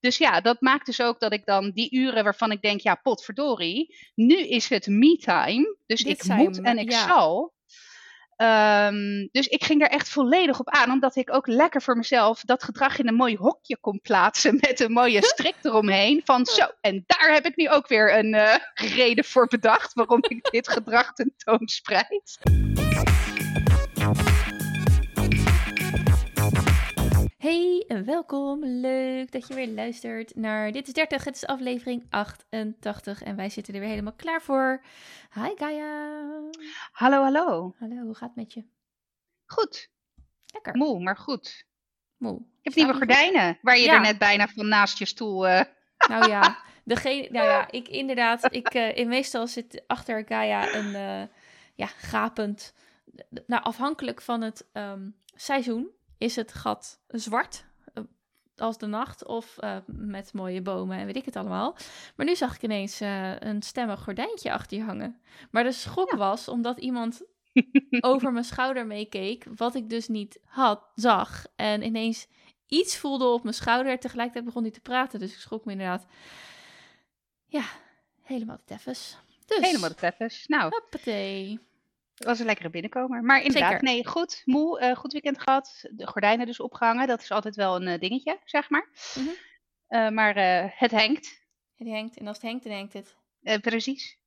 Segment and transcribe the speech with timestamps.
[0.00, 2.94] Dus ja, dat maakt dus ook dat ik dan die uren waarvan ik denk, ja,
[2.94, 5.76] potverdorie, nu is het me-time.
[5.86, 7.06] Dus Dit ik moet en ik ja.
[7.06, 7.52] zal.
[8.40, 12.40] Ehm, dus ik ging er echt volledig op aan, omdat ik ook lekker voor mezelf
[12.40, 16.20] dat gedrag in een mooi hokje kon plaatsen met een mooie strik eromheen.
[16.24, 20.24] Van zo, en daar heb ik nu ook weer een eh, reden voor bedacht waarom
[20.28, 22.38] ik dit gedrag tentoonspreid.
[27.40, 28.64] Hey en welkom.
[28.64, 31.24] Leuk dat je weer luistert naar Dit is 30.
[31.24, 34.82] Het is aflevering 88 en wij zitten er weer helemaal klaar voor.
[35.34, 36.10] Hi Gaia.
[36.92, 37.74] Hallo, hallo.
[37.78, 38.64] Hallo, hoe gaat het met je?
[39.46, 39.90] Goed,
[40.52, 40.76] Lekker.
[40.76, 41.64] moe, maar goed.
[42.16, 42.36] Moe.
[42.36, 43.94] Ik heb Staat nieuwe gordijnen, waar je Ja.
[43.94, 45.46] er net bijna van naast je stoel...
[45.48, 45.64] eh,
[46.08, 50.94] Nou ja, degene, nou ja, ik inderdaad, ik, eh, in meestal zit achter Gaia een
[50.94, 51.22] eh,
[51.74, 52.74] ja, gapend,
[53.46, 58.02] nou afhankelijk van het ehm, seizoen is het gat zwart eh,
[58.56, 61.76] als de nacht of eh, met mooie bomen en weet ik het allemaal.
[62.16, 65.20] Maar nu zag ik ineens eh, een stemmig gordijntje achter je hangen.
[65.50, 66.16] Maar de schok Ja.
[66.16, 67.22] was omdat iemand
[68.00, 71.46] over mijn schouder meekeek, wat ik dus niet had, zag.
[71.56, 72.26] En ineens
[72.66, 73.98] iets voelde op mijn schouder.
[73.98, 76.06] Tegelijkertijd begon hij te praten, dus ik schrok me inderdaad.
[77.46, 77.64] Ja,
[78.22, 79.16] helemaal de teffes.
[79.46, 80.46] Dus, Helemaal de teffes.
[80.46, 81.60] Nou, hoppatee.
[82.20, 83.22] Het was een lekkere binnenkomer.
[83.22, 83.84] Maar inderdaad, Zeker.
[83.84, 84.42] nee, goed.
[84.44, 85.88] Moe, eh, goed weekend gehad.
[85.90, 87.06] De gordijnen dus opgehangen.
[87.06, 88.88] Dat is altijd wel een eh, dingetje, zeg maar.
[89.14, 89.28] Mhm.
[89.86, 90.34] Eh, maar
[90.76, 91.44] het hangt.
[91.76, 93.16] Het hangt, en als het hangt, dan hangt het.
[93.60, 94.18] Precies.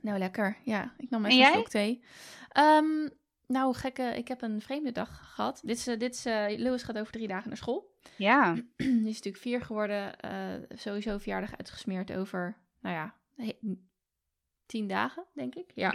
[0.00, 0.56] Nou, lekker.
[0.64, 2.04] Ja, ik nam En even een thee.
[2.48, 3.08] Ehm,
[3.46, 5.60] nou, gekke, ik heb een vreemde dag gehad.
[5.64, 6.24] Dit is, dit is,
[6.58, 7.96] Lewis gaat over drie dagen naar school.
[8.16, 8.54] Ja.
[8.76, 10.14] Die is natuurlijk vier geworden.
[10.68, 13.14] sowieso verjaardag uitgesmeerd over, nou ja,
[14.70, 15.70] tien dagen, denk ik.
[15.74, 15.94] Ja.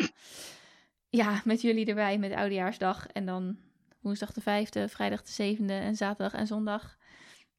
[1.09, 3.07] ja, met jullie erbij, met Oudejaarsdag.
[3.07, 3.57] En dan
[3.99, 6.97] woensdag de vijfde, vrijdag de zevende en zaterdag en zondag.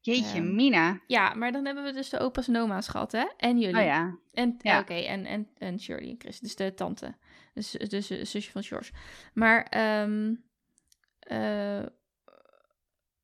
[0.01, 0.99] Jeetje, Ehm, mina.
[1.07, 3.25] Ja, maar dan hebben we dus de opa's en oma's gehad, hè?
[3.37, 3.75] En jullie.
[3.79, 4.17] Oh ja.
[4.33, 4.79] En, Ja.
[4.79, 7.15] Oké, en, en, en Shirley en Chris, dus de tante.
[7.53, 8.91] Dus, dus de zusje van George.
[9.33, 10.35] Maar ehm,
[11.19, 11.85] eh,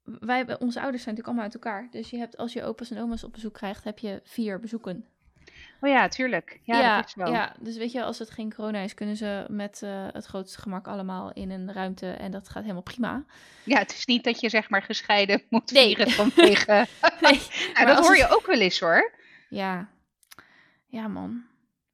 [0.04, 1.88] wij, hebben- onze ouders zijn natuurlijk allemaal uit elkaar.
[1.92, 5.06] Dus je hebt, als je opa's en oma's op bezoek krijgt, heb je vier bezoeken.
[5.84, 6.60] Oh ja, tuurlijk.
[6.64, 7.32] Ja, ja, dat is wel.
[7.32, 10.62] ja, dus weet je, als het geen corona is, kunnen ze met eh, het grootste
[10.62, 12.12] gemak allemaal in een ruimte.
[12.12, 13.24] En dat gaat helemaal prima.
[13.64, 15.86] Ja, het is niet dat je zeg maar gescheiden moet Nee.
[15.96, 16.88] vieren vanwege...
[17.22, 17.42] Nee,
[17.74, 19.12] Nou, dat hoor het- je ook wel eens hoor.
[19.50, 19.88] Ja,
[20.88, 21.44] ja man.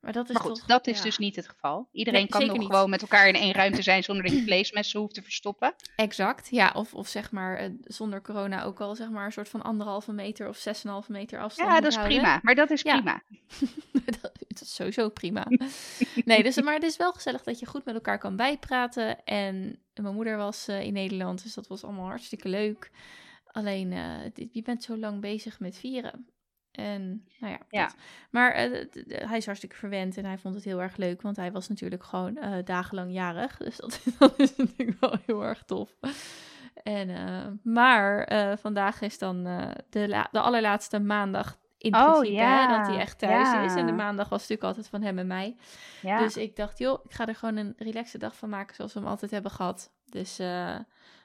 [0.10, 1.04] Maar dat is Maar goed, toch, dat is ja.
[1.04, 1.88] dus niet het geval.
[1.92, 2.66] Iedereen Nee, kan nog niet.
[2.66, 5.74] gewoon met elkaar in één ruimte zijn zonder dat je vleesmessen hoeft te verstoppen.
[5.96, 6.72] Exact, ja.
[6.76, 10.12] Of, of zeg maar eh, zonder corona ook al zeg maar een soort van anderhalve
[10.12, 10.58] meter of
[11.04, 12.18] 6,5 meter afstand Ja, dat is houden.
[12.18, 12.40] prima.
[12.42, 12.94] Maar dat is Ja.
[12.94, 13.22] prima.
[13.92, 15.46] dat, dat is sowieso prima.
[16.26, 19.24] nee, dus, maar het is wel gezellig dat je goed met elkaar kan bijpraten.
[19.26, 22.92] En mijn moeder was eh, in Nederland, dus dat was allemaal hartstikke leuk.
[23.46, 26.28] Alleen, eh, dit- je bent zo lang bezig met vieren.
[26.80, 27.60] En, nou ja.
[27.70, 27.92] Ja.
[28.30, 31.52] Maar eh, hij is hartstikke verwend en hij vond het heel erg leuk, want hij
[31.52, 33.58] was natuurlijk gewoon eh, dagenlang jarig.
[33.58, 35.90] Dus dat, dat is natuurlijk wel heel erg tof.
[36.84, 39.44] En, eh, maar vandaag is dan
[39.90, 43.64] de, de allerlaatste maandag in Oh, principe, hè, dat hij ja, echt thuis ja.
[43.64, 43.76] is.
[43.76, 45.56] En de maandag was natuurlijk altijd van hem en mij.
[46.02, 46.20] Ja.
[46.20, 49.00] Dus ik dacht, joh, ik ga er gewoon een relaxe dag van maken zoals we
[49.00, 49.92] hem altijd hebben gehad.
[50.06, 50.40] Dus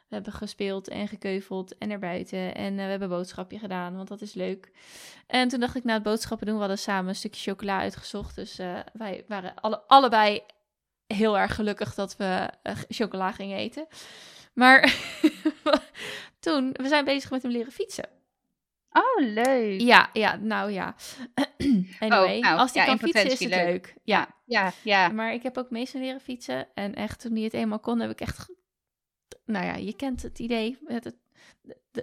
[0.09, 2.55] we hebben gespeeld en gekeuveld en naar buiten.
[2.55, 4.71] En eh, we hebben een boodschapje gedaan, want dat is leuk.
[5.27, 8.35] En toen dacht ik, na het boodschappen doen, we hadden samen een stukje chocola uitgezocht.
[8.35, 10.43] Dus eh, wij waren alle, allebei
[11.07, 13.87] heel erg gelukkig dat we eh, chocola gingen eten.
[14.55, 14.95] Maar
[16.41, 18.09] toen, we zijn bezig met hem leren fietsen.
[18.91, 19.81] Oh, leuk.
[19.81, 20.95] Ja, ja, nou ja.
[21.99, 23.65] anyway, nou, als hij ja, kan fietsen is het leuk.
[23.65, 23.95] leuk.
[24.05, 25.09] Ja, Ja, ja.
[25.09, 26.67] maar ik heb ook meestal leren fietsen.
[26.75, 28.49] En echt, toen hij het eenmaal kon, heb ik echt...
[29.45, 30.79] Nou ja, je kent het idee.
[30.81, 31.17] Met het,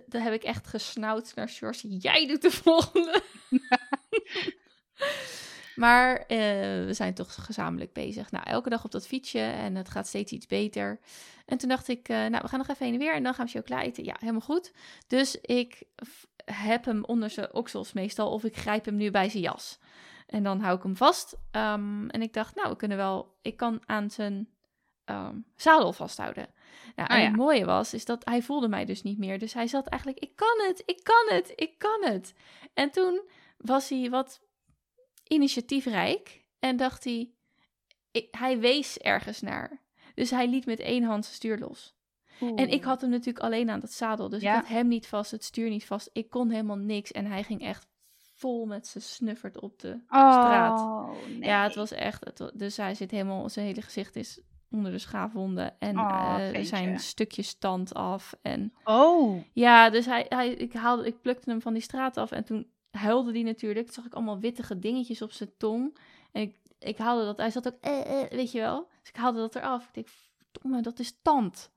[0.08, 1.88] daar heb ik echt gesnauwd naar George.
[1.88, 3.22] Jij doet de volgende.
[5.76, 6.38] maar eh,
[6.86, 8.32] we zijn toch gezamenlijk bezig.
[8.32, 9.40] Nou, elke dag op dat fietsje.
[9.40, 11.00] En het gaat steeds iets beter.
[11.46, 13.14] En toen dacht ik, eh, nou, we gaan nog even heen en weer.
[13.14, 14.04] En dan gaan we chocola eten.
[14.04, 14.74] Ja, helemaal goed.
[15.08, 15.84] Dus ik
[16.46, 18.32] heb hem onder zijn oksels meestal.
[18.32, 19.80] Of ik grijp hem nu bij zijn jas.
[20.28, 21.38] En dan hou ik hem vast.
[21.52, 23.38] Ehm, en ik dacht, nou, we kunnen wel.
[23.42, 24.50] Ik kan aan zijn
[25.06, 26.48] ehm, zadel vasthouden.
[26.96, 27.28] Nou, en Oh ja.
[27.28, 29.40] het mooie was, is dat hij voelde mij dus niet meer.
[29.40, 32.34] Dus hij zat eigenlijk, ik kan het, ik kan het, ik kan het.
[32.74, 33.22] En toen
[33.58, 34.42] was hij wat
[35.28, 37.32] initiatiefrijk en dacht hij,
[38.12, 39.82] ik, hij wees ergens naar.
[40.16, 41.94] Dus hij liet met één hand zijn stuur los.
[42.56, 44.30] En ik had hem natuurlijk alleen aan dat zadel.
[44.30, 44.52] Dus Ja.
[44.52, 46.10] ik had hem niet vast, het stuur niet vast.
[46.14, 47.12] Ik kon helemaal niks.
[47.12, 47.88] En hij ging echt
[48.36, 50.80] vol met zijn snuffert op de straat.
[50.80, 51.44] Oh, nee.
[51.50, 52.26] Ja, het was echt.
[52.26, 54.40] Het, dus hij zit helemaal, zijn hele gezicht is
[54.72, 55.80] onder de schaafwonden.
[55.80, 58.34] En Oh, zijn stukjes tand af.
[58.42, 62.32] En Oh, ja, dus hij, hij, ik, haalde, ik plukte hem van die straat af.
[62.32, 63.86] En toen huilde hij natuurlijk.
[63.86, 65.98] Toen zag ik allemaal wittige dingetjes op zijn tong.
[66.32, 67.38] En ik, ik haalde dat.
[67.38, 68.88] Hij zat ook, eh, eh, weet je wel.
[69.00, 69.88] Dus ik haalde dat eraf.
[69.88, 70.08] Ik denk,
[70.52, 71.72] verdomme, dat is tand.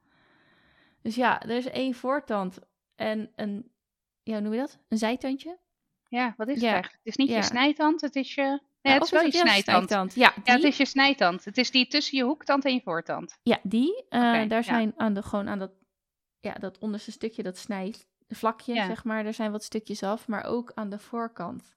[1.02, 2.58] Dus ja, er is één voortand.
[2.94, 3.70] En een,
[4.22, 4.78] ja, hoe noem je dat?
[4.88, 5.58] Een zijtandje?
[6.08, 6.94] ja, wat is het eigenlijk?
[7.02, 7.36] Het is niet Ja.
[7.36, 8.60] je snijtand, het is je...
[8.84, 10.14] Nee, Ja, het is wel je snijtand.
[10.14, 11.44] Ja, Ja, het is je snijtand.
[11.44, 13.38] Het is die tussen je hoektand en je voortand.
[13.42, 14.04] ja, die.
[14.08, 14.62] eh, daar ja.
[14.62, 15.72] zijn aan de, gewoon aan dat,
[16.40, 18.86] ja, dat onderste stukje, dat snijvlakje, Ja.
[18.86, 19.22] zeg maar.
[19.24, 21.76] Daar zijn wat stukjes af, maar ook aan de voorkant.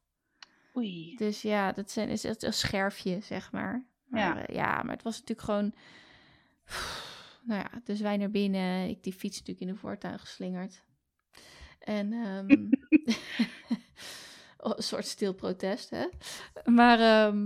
[0.76, 1.16] Oei.
[1.16, 3.86] Dus ja, dat zijn, is echt een scherfje, zeg maar.
[4.06, 4.36] maar Ja.
[4.48, 4.54] ja.
[4.54, 5.74] ja, maar het was natuurlijk gewoon...
[7.44, 8.90] Nou ja, dus wij naar binnen.
[8.90, 10.84] Ik die fiets natuurlijk in de voortuin geslingerd.
[11.80, 12.70] En ehm,
[14.58, 16.08] oh, een soort stil protest, hè.
[16.66, 17.38] Maar ehm,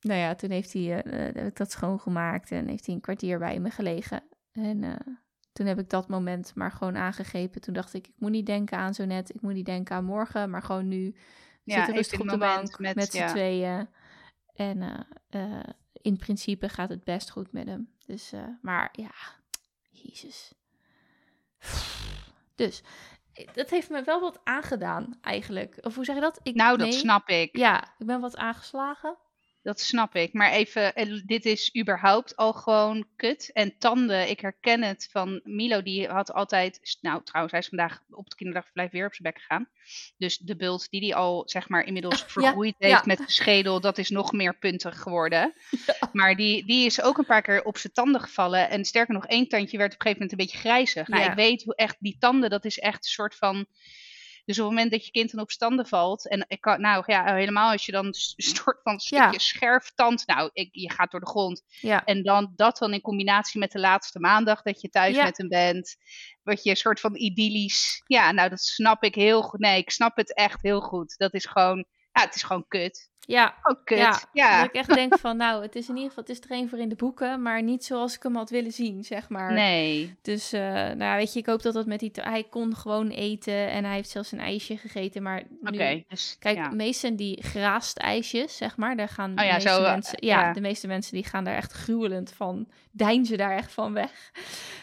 [0.00, 3.60] nou ja, toen heeft hij, heb ik dat schoongemaakt en heeft hij een kwartier bij
[3.60, 4.22] me gelegen.
[4.52, 5.14] En eh,
[5.52, 7.60] toen heb ik dat moment maar gewoon aangegrepen.
[7.60, 10.04] Toen dacht ik, ik moet niet denken aan zo net, ik moet niet denken aan
[10.04, 11.14] morgen, maar gewoon nu.
[11.64, 13.28] Ja, zitten rustig op de moment bank met- met, z'n ja.
[13.28, 13.88] tweeën.
[14.54, 15.06] En
[15.92, 17.90] in principe gaat het best goed met hem.
[18.06, 19.12] Dus, maar ja,
[19.90, 20.52] jezus.
[22.54, 22.82] Dus,
[23.52, 25.78] dat heeft me wel wat aangedaan eigenlijk.
[25.80, 26.40] Of hoe zeg je dat?
[26.42, 26.96] Ik, Nou, dat nee.
[26.98, 27.56] snap ik.
[27.56, 29.16] Ja, ik ben wat aangeslagen.
[29.62, 30.32] Dat snap ik.
[30.32, 33.50] Maar even, eh, dit is überhaupt al gewoon kut.
[33.52, 36.98] En tanden, ik herken het van Milo, die had altijd...
[37.00, 39.68] Nou, trouwens, hij is vandaag op het kinderdagverblijf weer op zijn bek gegaan.
[40.16, 42.88] Dus de bult die hij al, zeg maar, inmiddels vergroeid ja.
[42.88, 45.52] heeft met de schedel, dat is nog meer puntig geworden.
[46.12, 48.70] Maar die, die is ook een paar keer op zijn tanden gevallen.
[48.70, 51.08] En sterker nog, één tandje werd op een gegeven moment een beetje grijzig.
[51.08, 53.66] Nou, ik weet hoe echt, die tanden, dat is echt een soort van...
[54.50, 57.02] Dus op het moment dat je kind dan op standen valt, en ik kan, nou
[57.06, 59.38] ja, helemaal als je dan een soort van stukje Ja.
[59.38, 61.62] scherftand, nou, ik, je gaat door de grond.
[61.80, 65.24] Ja, En dan dat dan in combinatie met de laatste maandag dat je thuis Ja.
[65.24, 65.96] met hem bent,
[66.42, 68.02] word je een soort van idyllisch.
[68.06, 69.60] Ja, nou, dat snap ik heel goed.
[69.60, 71.14] Nee, ik snap het echt heel goed.
[71.16, 73.08] Dat is gewoon, ja, het is gewoon kut.
[73.20, 73.54] ja.
[73.62, 73.98] Gewoon kut.
[73.98, 76.40] Ja, Ja, Dat ik echt denk van, nou, het is in ieder geval, het is
[76.40, 79.28] er één voor in de boeken, maar niet zoals ik hem had willen zien, zeg
[79.28, 79.52] maar.
[79.52, 80.18] nee.
[80.22, 83.08] Dus, eh, nou ja, weet je, ik hoop dat dat met die, hij kon gewoon
[83.08, 86.70] eten en hij heeft zelfs een ijsje gegeten, maar nu, dus Kijk, ja.
[86.70, 90.26] meestal die geraast ijsjes, zeg maar, daar gaan de Oh ja, meeste zo, eh, mensen,
[90.26, 90.52] ja, ja.
[90.52, 94.30] de meeste mensen die gaan daar echt gruwelend van, deinzen daar echt van weg.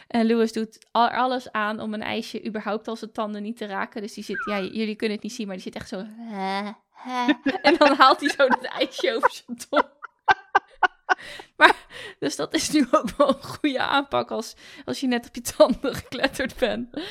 [0.07, 3.65] En Louis doet al, alles aan om een ijsje überhaupt al zijn tanden niet te
[3.65, 4.01] raken.
[4.01, 6.05] Dus die zit, ja, jullie kunnen het niet zien, maar die zit echt zo.
[7.61, 9.85] En dan haalt hij zo het ijsje over zijn tong.
[11.57, 11.75] Maar,
[12.19, 14.55] dus dat is nu ook wel een goede aanpak als,
[14.85, 17.01] als je net op je tanden gekletterd bent.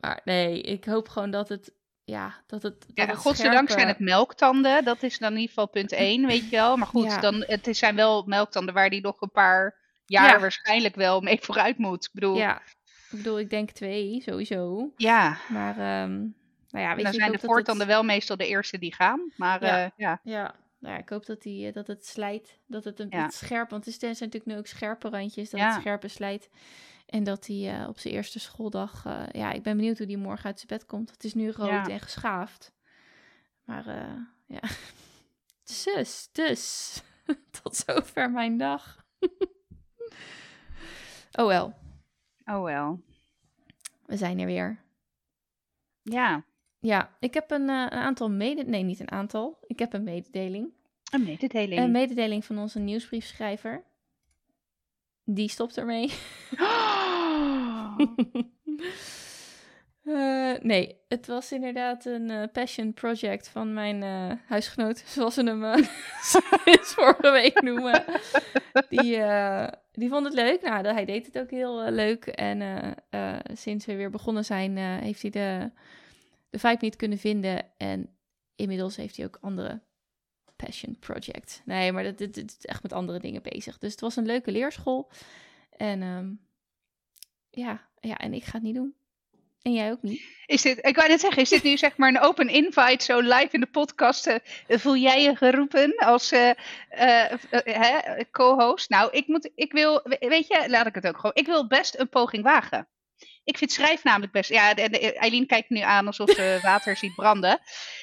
[0.00, 1.72] Maar nee, ik hoop gewoon dat het,
[2.04, 2.80] ja, dat het.
[2.80, 4.84] Dat Ja, het godzijdank zijn het melktanden.
[4.84, 6.76] Dat is dan in ieder geval punt 1, weet je wel.
[6.76, 7.20] Maar goed, Ja.
[7.20, 10.40] dan, het zijn wel melktanden waar die nog een paar jaar Ja.
[10.40, 12.04] waarschijnlijk wel mee vooruit moet.
[12.04, 12.56] Ik bedoel, ja.
[13.10, 14.92] Ik bedoel, ik denk twee sowieso.
[14.96, 15.36] ja.
[15.48, 16.26] Maar, ehm,
[16.74, 19.32] nou ja, weet dan je, zijn de het- voortanden wel meestal de eerste die gaan.
[19.36, 19.76] Maar Ja.
[19.76, 20.20] ja, ja.
[20.22, 22.58] Ja, nou ja, ik hoop dat, die, eh, dat het slijt.
[22.66, 23.22] Dat het een Ja.
[23.22, 25.70] het scherp, want het zijn natuurlijk nu ook scherpe randjes, dat Ja.
[25.72, 26.48] het scherpe slijt.
[27.06, 30.16] En dat hij eh, op zijn eerste schooldag, eh, ja, ik ben benieuwd hoe die
[30.18, 31.10] morgen uit zijn bed komt.
[31.10, 32.72] Het is nu rood en geschaafd.
[33.64, 34.14] Maar eh,
[34.46, 34.60] ja,
[35.94, 37.00] dus, dus,
[37.62, 39.04] tot zover mijn dag.
[41.40, 41.74] oh wel,
[42.44, 43.00] Oh wel.
[44.06, 44.82] we zijn er weer.
[46.02, 46.44] Ja,
[46.84, 48.64] Ja, ik heb een, eh, een aantal mede...
[48.64, 49.58] Nee, niet een aantal.
[49.66, 50.72] Ik heb een mededeling.
[51.12, 51.80] een mededeling.
[51.80, 53.82] Een mededeling van onze nieuwsbriefschrijver.
[55.24, 56.12] Die stopt ermee.
[56.58, 57.98] Oh.
[60.04, 64.02] Eh, nee, het was inderdaad een eh, passion project van mijn
[64.46, 65.84] huisgenoot, zoals ze hem
[66.64, 68.04] sinds vorige week noemen.
[68.88, 69.22] Die,
[69.92, 70.62] die vond het leuk.
[70.62, 72.26] Nou, hij deed het ook heel leuk.
[72.26, 72.62] En
[73.52, 75.70] sinds we weer begonnen zijn, heeft hij de,
[76.54, 77.70] de vibe niet kunnen vinden.
[77.76, 78.16] En
[78.56, 79.80] inmiddels heeft hij ook andere
[80.56, 81.62] passion project.
[81.64, 83.78] Nee, maar dat, dit, is echt met andere dingen bezig.
[83.78, 85.10] Dus het was een leuke leerschool.
[85.76, 86.30] En ehm,
[87.50, 88.94] ja, ja, en ik ga het niet doen.
[89.62, 90.22] En jij ook niet.
[90.46, 93.20] Is dit, ik wou net zeggen, is dit nu zeg maar een open invite, zo
[93.20, 94.26] live in de podcast?
[94.26, 94.38] eh,
[94.78, 96.50] voel jij je geroepen als eh,
[96.88, 98.88] eh, co-host?
[98.90, 101.34] Nou, ik, moet, ik wil, we- weet je, laat ik het ook gewoon.
[101.34, 102.88] Ik wil best een poging wagen.
[103.44, 104.50] Ik vind schrijf namelijk best.
[104.50, 107.60] Ja, Eileen kijkt nu aan alsof ze water ziet branden.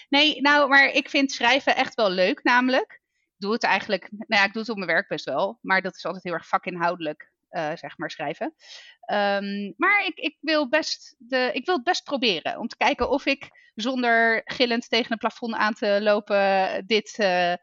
[0.09, 3.01] Nee, nou, maar ik vind schrijven echt wel leuk, namelijk.
[3.19, 5.59] Ik doe het eigenlijk, nou ja, ik doe het op mijn werk best wel.
[5.61, 8.55] Maar dat is altijd heel erg vakinhoudelijk, eh, zeg maar, schrijven.
[9.01, 12.59] Ehm, maar ik, ik, wil best de, ik wil het best proberen.
[12.59, 16.83] Om te kijken of ik zonder gillend tegen een plafond aan te lopen.
[16.87, 17.53] dit eh,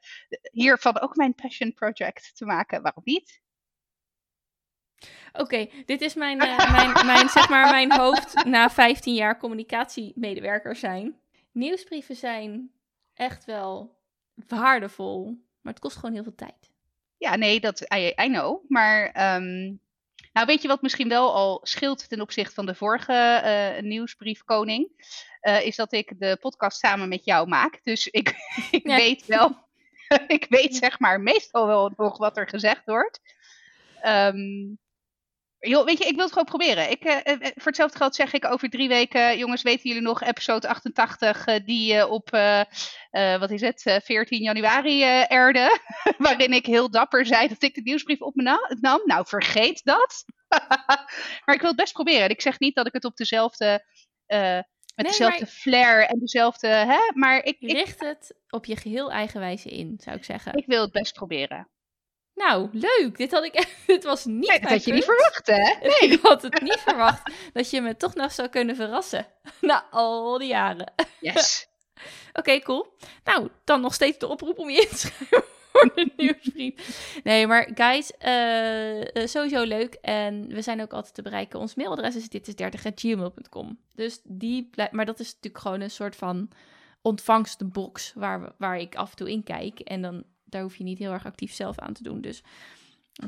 [0.53, 2.83] hiervan ook mijn passion project te maken.
[2.83, 3.41] Waarom niet?
[5.33, 10.77] Oké, dit is mijn, uh, mijn, mijn, zeg maar, mijn hoofd na 15 jaar communicatiemedewerker
[10.77, 11.17] zijn.
[11.53, 12.71] Nieuwsbrieven zijn
[13.15, 13.97] echt wel
[14.49, 15.25] waardevol,
[15.61, 16.73] maar het kost gewoon heel veel tijd.
[17.17, 18.65] Ja, nee, dat I, I know.
[18.69, 19.81] Maar um,
[20.33, 24.91] nou, weet je wat misschien wel al scheelt ten opzichte van de vorige uh, nieuwsbriefkoning?
[25.43, 27.81] Uh, is dat ik de podcast samen met jou maak.
[27.83, 28.29] Dus ik,
[28.71, 28.97] ik ja.
[28.97, 29.57] weet wel,
[30.27, 33.21] ik weet zeg maar meestal wel nog wat er gezegd wordt.
[34.07, 34.79] Um,
[35.61, 36.91] Joh, weet je, ik wil het gewoon proberen.
[36.91, 40.69] Ik, uh, voor hetzelfde geld zeg ik over drie weken, jongens, weten jullie nog episode
[40.69, 42.31] 88, uh, die uh, op,
[43.41, 45.81] wat is het, 14 januari erde,
[46.19, 48.43] waarin ik heel dapper zei dat ik de nieuwsbrief op me
[48.81, 49.01] nam.
[49.05, 50.25] Nou, vergeet dat.
[51.45, 52.29] maar ik wil het best proberen.
[52.29, 53.85] Ik zeg niet dat ik het op dezelfde,
[54.27, 55.49] met nee, dezelfde maar...
[55.49, 57.57] flair en dezelfde, hè, maar ik...
[57.61, 60.55] Richt het op je geheel eigen wijze in, zou ik zeggen.
[60.55, 61.69] Ik wil het best proberen.
[62.39, 63.17] Nou, leuk.
[63.17, 63.77] Dit had ik.
[63.87, 64.49] Dit was niet.
[64.49, 65.75] Nee, dat had je niet verwacht, hè?
[65.89, 66.11] Nee.
[66.11, 69.27] Ik had het niet verwacht dat je me toch nog zou kunnen verrassen.
[69.61, 70.93] Na al die jaren.
[71.21, 71.69] Yes.
[72.29, 72.97] Oké, okay, cool.
[73.25, 77.21] Nou, dan nog steeds de oproep om je in te schrijven voor de nieuwsbrief.
[77.25, 79.95] Nee, maar guys, uh, sowieso leuk.
[79.95, 81.61] En we zijn ook altijd te bereiken.
[81.61, 83.79] Ons mailadres is dit is 30gmail.com.
[83.95, 86.49] Dus die, maar dat is natuurlijk gewoon een soort van
[87.03, 89.81] ontvangstbox waar, waar ik af en toe in kijk.
[89.81, 92.21] En dan daar hoef je niet heel erg actief zelf aan te doen.
[92.21, 92.43] Dus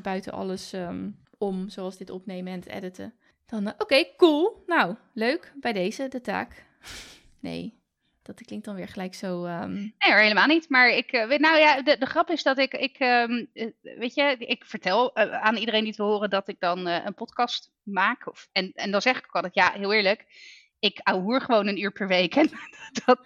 [0.03, 3.15] buiten alles um, om, zoals dit opnemen en het editen.
[3.47, 4.63] Dan, uh, oké, cool.
[4.67, 5.53] Nou, leuk.
[5.57, 6.65] Bij deze de taak.
[7.41, 7.79] nee,
[8.23, 9.45] dat klinkt dan weer gelijk zo.
[9.45, 9.73] Um...
[9.73, 10.69] Nee, helemaal niet.
[10.69, 13.49] Maar ik, uh, nou ja, de, de, grap is dat ik, ik um,
[13.81, 18.27] weet je, ik vertel aan iedereen die te horen dat ik dan een podcast maak.
[18.27, 20.27] Of, en, en dan zeg ik ook altijd, ja, heel eerlijk
[20.81, 22.37] ik hoer gewoon een uur per week.
[22.37, 22.51] En
[23.05, 23.19] dat,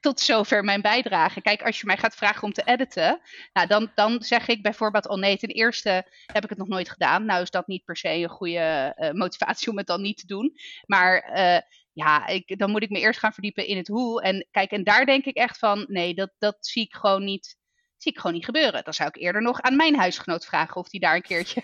[0.00, 1.40] tot zover mijn bijdrage.
[1.40, 3.20] Kijk, als je mij gaat vragen om te editen,
[3.52, 6.90] nou, dan, dan zeg ik bijvoorbeeld, oh nee, ten eerste heb ik het nog nooit
[6.90, 7.24] gedaan.
[7.24, 10.26] Nou is dat niet per se een goede uh, motivatie om het dan niet te
[10.26, 10.52] doen.
[10.86, 11.60] Maar uh,
[11.92, 14.22] ja, ik, dan moet ik me eerst gaan verdiepen in het hoe.
[14.22, 17.56] En kijk, en daar denk ik echt van, nee, dat, dat zie ik gewoon niet,
[17.96, 18.84] zie ik gewoon niet gebeuren.
[18.84, 21.62] Dan zou ik eerder nog aan mijn huisgenoot vragen of die daar een keertje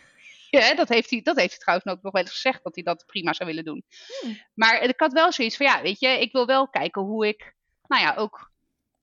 [0.60, 2.84] ja, dat, heeft hij, dat heeft hij trouwens ook nog wel eens gezegd dat hij
[2.84, 3.84] dat prima zou willen doen.
[4.20, 4.38] Hmm.
[4.54, 7.54] Maar ik had wel zoiets van, ja, weet je, ik wil wel kijken hoe ik,
[7.86, 8.52] nou ja, ook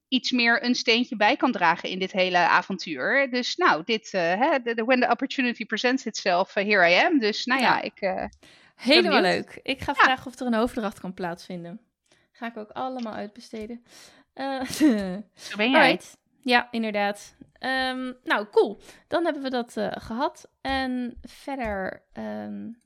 [0.08, 3.32] iets meer een steentje bij kan dragen in dit hele avontuur.
[3.32, 7.20] Dus nou, dit, uh, hè, when the opportunity presents itself, uh, here I am.
[7.20, 8.02] Dus nou ja, ik...
[8.02, 8.26] Uh,
[8.76, 9.60] Helemaal leuk.
[9.64, 10.04] Ik ga ja.
[10.04, 11.80] vragen of er een overdracht kan plaatsvinden.
[12.32, 13.84] Ga ik ook allemaal uitbesteden.
[15.36, 16.00] Zo ben jij.
[16.44, 17.36] Ja, inderdaad.
[17.60, 18.80] Um, nou, cool.
[19.08, 20.52] Dan hebben we dat uh, gehad.
[20.62, 22.78] En verder um,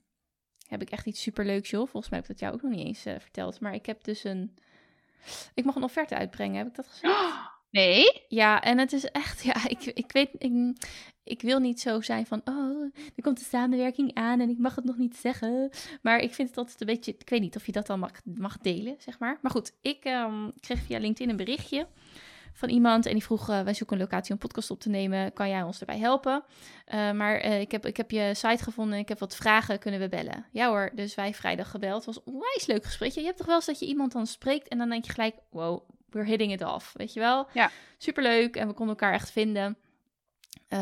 [0.68, 1.88] heb ik echt iets superleuks, joh.
[1.88, 3.60] Volgens mij heb ik dat jou ook nog niet eens uh, verteld.
[3.60, 4.54] Maar ik heb dus een...
[5.54, 7.14] Ik mag een offerte uitbrengen, heb ik dat gezegd?
[7.70, 8.24] Nee?
[8.28, 9.42] Ja, en het is echt...
[9.42, 10.30] Ja, ik, ik weet...
[10.38, 10.52] Ik,
[11.24, 12.40] ik wil niet zo zijn van...
[12.44, 12.82] Oh,
[13.16, 15.70] er komt de samenwerking aan en ik mag het nog niet zeggen.
[16.02, 17.14] Maar ik vind het altijd een beetje...
[17.18, 19.38] Ik weet niet of je dat dan mag, mag delen, zeg maar.
[19.42, 21.86] Maar goed, ik um, kreeg via LinkedIn een berichtje
[22.56, 23.06] van iemand.
[23.06, 25.32] En die vroeg, uh, wij zoeken een locatie om podcast op te nemen.
[25.32, 26.44] Kan jij ons erbij helpen?
[26.94, 28.98] Uh, maar uh, ik, heb, ik heb je site gevonden.
[28.98, 29.78] Ik heb wat vragen.
[29.78, 30.46] Kunnen we bellen?
[30.50, 30.90] Ja hoor.
[30.94, 32.04] Dus wij vrijdag gebeld.
[32.04, 33.20] Het was een onwijs leuk gesprekje.
[33.20, 34.68] Je hebt toch wel eens dat je iemand dan spreekt.
[34.68, 36.92] En dan denk je gelijk, wow, we're hitting it off.
[36.92, 37.48] Weet je wel?
[37.52, 37.70] Ja.
[37.98, 38.56] Superleuk.
[38.56, 39.78] En we konden elkaar echt vinden.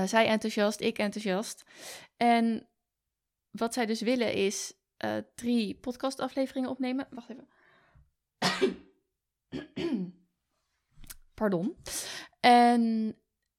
[0.04, 1.64] zij enthousiast, ik enthousiast.
[2.16, 2.66] En
[3.50, 4.74] wat zij dus willen is
[5.34, 7.06] drie podcastafleveringen opnemen.
[7.10, 7.48] Wacht even.
[11.34, 11.76] Pardon.
[12.40, 13.14] En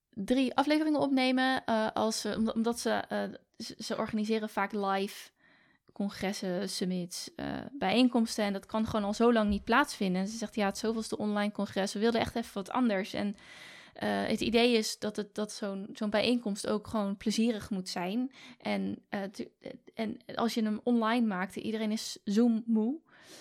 [0.09, 1.63] drie afleveringen opnemen.
[1.65, 3.23] Uh, als, omdat ze, uh,
[3.77, 5.29] ze organiseren vaak live
[5.93, 8.43] congressen, summits, uh, bijeenkomsten.
[8.43, 10.21] En dat kan gewoon al zo lang niet plaatsvinden.
[10.21, 11.93] En ze zegt, ja, het zoveelste online congres.
[11.93, 13.13] We wilden echt even wat anders.
[13.13, 13.35] En
[14.27, 18.31] het idee is dat, het, dat zo'n zo'n bijeenkomst ook gewoon plezierig moet zijn.
[18.57, 19.05] En,
[19.93, 22.99] en als je hem online maakt, iedereen is Zoom moe.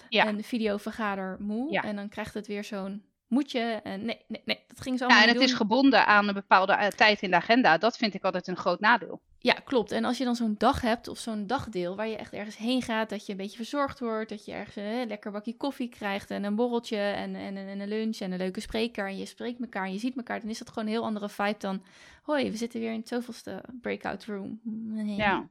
[0.09, 0.27] Ja.
[0.27, 1.73] En videovergader moe.
[1.73, 1.83] Ja.
[1.83, 3.03] En dan krijgt het weer zo'n
[3.35, 3.81] moet je.
[3.83, 6.73] En nee, nee, nee, dat ging zo Ja, en het is gebonden aan een bepaalde
[6.73, 7.79] eh, tijd in de agenda.
[7.79, 9.21] Dat vind ik altijd een groot nadeel.
[9.39, 9.93] Ja, klopt.
[9.93, 12.83] En als je dan zo'n dag hebt of zo'n dagdeel waar je echt ergens heen
[12.83, 15.89] gaat, dat je een beetje verzorgd wordt, dat je ergens een eh, lekker bakje koffie
[15.89, 19.27] krijgt en een borreltje en, en, en, een lunch en een leuke spreker en je
[19.27, 21.83] spreekt elkaar en je ziet elkaar, dan is dat gewoon een heel andere vibe dan,
[22.23, 24.61] hoi, we zitten weer in het zoveelste breakout room.
[25.05, 25.49] Ja.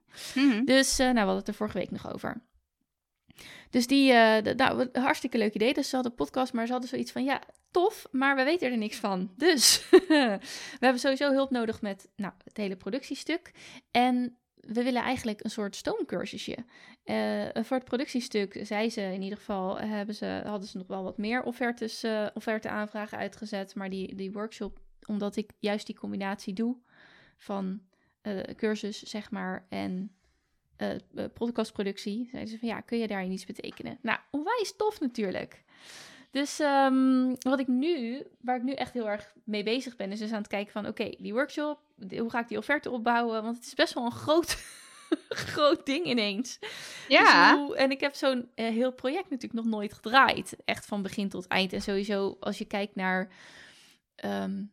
[0.66, 2.42] Dus, uh, nou, we hadden het er vorige week nog over.
[3.70, 5.74] Dus die, nou, hartstikke leuk idee.
[5.74, 7.42] Dus ze hadden podcast, maar ze hadden zoiets van, ja,
[7.74, 9.32] tof, maar we weten er niks van.
[9.38, 10.40] Dus we
[10.80, 13.52] hebben sowieso hulp nodig met nou, het hele productiestuk.
[13.92, 16.58] En we willen eigenlijk een soort stoomcursusje.
[17.06, 21.04] Uh, voor het productiestuk, zei ze in ieder geval, hebben ze, hadden ze nog wel
[21.04, 23.76] wat meer offertes, uh, offerte aanvragen uitgezet.
[23.76, 26.78] Maar die, die workshop, omdat ik juist die combinatie doe
[27.38, 27.82] van
[28.56, 30.16] cursus, zeg maar, en
[30.78, 32.28] uh, podcastproductie.
[32.32, 33.98] Zeiden ze van ja, kun je daarin iets betekenen?
[34.02, 35.64] Nou, onwijs tof natuurlijk.
[36.34, 40.20] Dus um, wat ik nu, waar ik nu echt heel erg mee bezig ben, is
[40.20, 43.44] dus aan het kijken van oké, die workshop, hoe ga ik die offerte opbouwen?
[43.44, 44.58] Want het is best wel een groot,
[45.54, 46.60] groot ding ineens.
[47.08, 47.52] Ja.
[47.52, 50.56] Dus hoe, en ik heb zo'n uh, heel project natuurlijk nog nooit gedraaid.
[50.66, 51.74] Echt van begin tot eind.
[51.74, 53.30] En sowieso als je kijkt naar
[54.26, 54.72] um,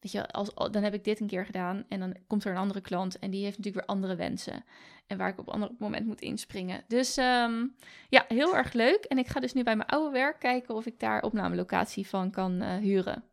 [0.00, 2.56] Weet je, als, dan heb ik dit een keer gedaan en dan komt er een
[2.56, 4.64] andere klant en die heeft natuurlijk weer andere wensen.
[5.06, 6.84] En waar ik op een ander moment moet inspringen.
[6.88, 7.74] Dus um,
[8.08, 9.04] ja, heel erg leuk.
[9.04, 12.30] En ik ga dus nu bij mijn oude werk kijken of ik daar opnamelocatie van
[12.30, 13.24] kan uh, huren.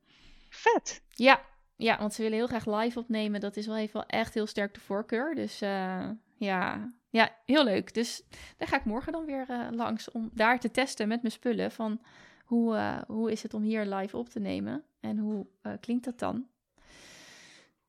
[0.50, 1.04] Vet.
[1.10, 1.42] Ja,
[1.76, 3.40] ja, want ze willen heel graag live opnemen.
[3.40, 5.36] Dat is wel even wel echt heel sterk de voorkeur.
[5.36, 7.94] Dus uh, ja, ja, heel leuk.
[7.94, 8.24] Dus
[8.58, 11.72] daar ga ik morgen dan weer uh, langs om daar te testen met mijn spullen
[11.72, 12.02] van
[12.46, 15.48] hoe, hoe is het om hier live op te nemen en hoe
[15.80, 16.48] klinkt dat dan?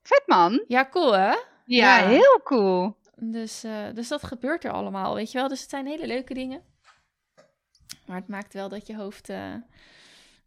[0.09, 0.65] Vet man.
[0.67, 1.35] Ja, cool hè?
[1.65, 2.97] Ja, heel cool.
[3.17, 5.49] Dus, uh, dus dat gebeurt er allemaal, weet je wel.
[5.49, 6.62] Dus het zijn hele leuke dingen.
[8.07, 9.55] Maar het maakt wel dat je hoofd uh,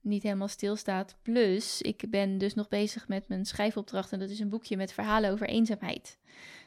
[0.02, 1.16] niet helemaal stilstaat.
[1.22, 4.12] Plus, ik ben dus nog bezig met mijn schrijfopdracht.
[4.12, 6.18] En dat is een boekje met verhalen over eenzaamheid.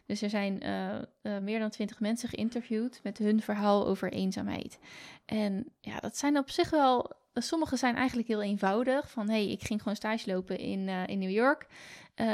[0.07, 4.79] Dus er zijn uh, meer dan twintig mensen geïnterviewd met hun verhaal over eenzaamheid.
[5.25, 7.11] En ja, dat zijn op zich wel.
[7.33, 9.11] Sommige zijn eigenlijk heel eenvoudig.
[9.11, 11.67] Van hé, hey, ik ging gewoon stage lopen in, in New York.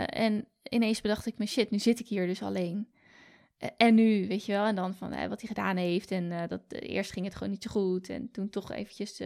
[0.06, 2.88] en ineens bedacht ik me, shit, nu zit ik hier dus alleen.
[3.76, 6.10] En nu, weet je wel, en dan van wat hij gedaan heeft.
[6.10, 8.08] En uh, dat, eerst ging het gewoon niet zo goed.
[8.08, 9.18] En toen toch eventjes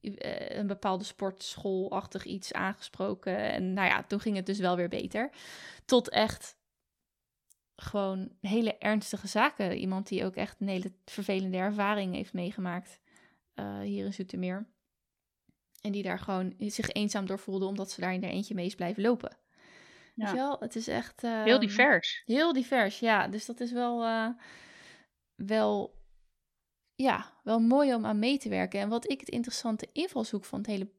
[0.00, 3.36] een bepaalde sportschoolachtig iets aangesproken.
[3.36, 5.30] En nou ja, toen ging het dus wel weer beter.
[5.84, 6.56] Tot echt
[7.76, 9.76] gewoon hele ernstige zaken.
[9.76, 13.00] Iemand die ook echt een hele vervelende ervaring heeft meegemaakt
[13.82, 14.66] hier in Zoetermeer.
[15.80, 18.74] En die daar gewoon zich eenzaam door voelde, omdat ze daar in eentje mee is
[18.74, 19.36] blijven lopen.
[20.18, 20.34] Ja.
[20.34, 20.56] wel?
[20.60, 21.24] Het is echt...
[21.24, 22.22] Uh, heel divers.
[22.24, 23.28] Heel divers, ja.
[23.28, 24.28] Dus dat is wel, uh,
[25.34, 26.02] wel,
[26.94, 28.80] ja, wel mooi om aan mee te werken.
[28.80, 30.90] En wat ik het interessante invalshoek van het hele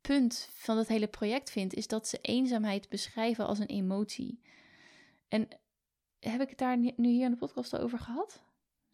[0.00, 4.40] punt van het hele project vind, is dat ze eenzaamheid beschrijven als een emotie.
[5.28, 5.48] En
[6.18, 8.42] heb ik het daar nu hier in de podcast over gehad?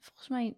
[0.00, 0.56] Volgens mij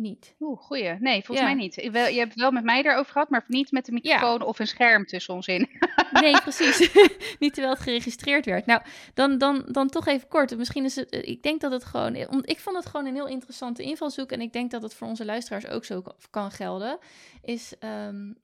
[0.00, 0.34] niet.
[0.40, 0.96] Oeh, goeie.
[0.98, 1.74] Nee, volgens mij niet.
[1.74, 5.06] Je hebt wel met mij daarover gehad, maar niet met de microfoon of een scherm
[5.06, 5.68] tussen ons in.
[6.20, 6.78] nee, precies.
[7.38, 8.66] niet terwijl het geregistreerd werd.
[8.66, 8.82] Nou,
[9.14, 10.56] dan, dan, dan toch even kort.
[10.56, 13.82] Misschien is het, ik denk dat het gewoon, ik vond het gewoon een heel interessante
[13.82, 16.98] invalshoek en ik denk dat het voor onze luisteraars ook zo kan gelden.
[17.42, 18.36] Is um,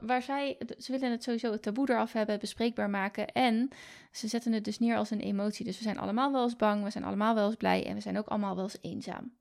[0.00, 3.32] waar zij, ze willen het sowieso het taboe eraf hebben, bespreekbaar maken.
[3.32, 3.68] En
[4.12, 5.64] ze zetten het dus neer als een emotie.
[5.64, 8.00] Dus we zijn allemaal wel eens bang, we zijn allemaal wel eens blij en we
[8.00, 9.32] zijn ook allemaal wel eens eenzaam.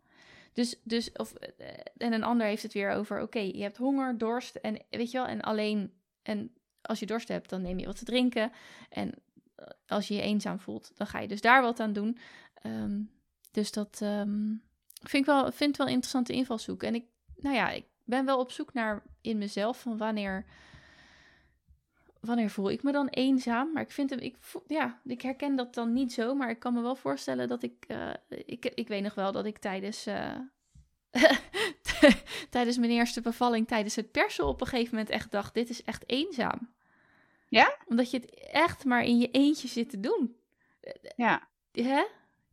[0.58, 1.68] Dus, dus of, eh,
[1.98, 5.18] en een ander heeft het weer over, oké, je hebt honger, dorst en weet je
[5.18, 8.52] wel, en alleen, en als je dorst hebt, dan neem je wat te drinken.
[8.90, 9.14] En
[9.56, 12.18] eh, als je je eenzaam voelt, dan ga je dus daar wat aan doen.
[12.66, 13.12] Um,
[13.52, 14.64] dus dat um,
[15.02, 16.84] vind ik wel, vind wel een interessante invalshoek.
[16.84, 20.46] En ik, nou ja, ik ben wel op zoek naar in mezelf van wanneer,
[22.22, 23.72] wanneer voel ik me dan eenzaam.
[23.72, 26.60] Maar ik vind hem, ik, voel, ja, ik herken dat dan niet zo, maar ik
[26.60, 30.08] kan me wel voorstellen dat ik, uh, ik, ik weet nog wel dat ik tijdens,
[30.08, 30.36] uh,
[32.50, 35.84] tijdens mijn eerste bevalling, tijdens het persen op een gegeven moment echt dacht, dit is
[35.84, 36.76] echt eenzaam.
[37.50, 37.78] Ja?
[37.86, 40.36] Omdat je het echt maar in je eentje zit te doen.
[41.16, 41.48] Ja.
[41.72, 42.04] Hè?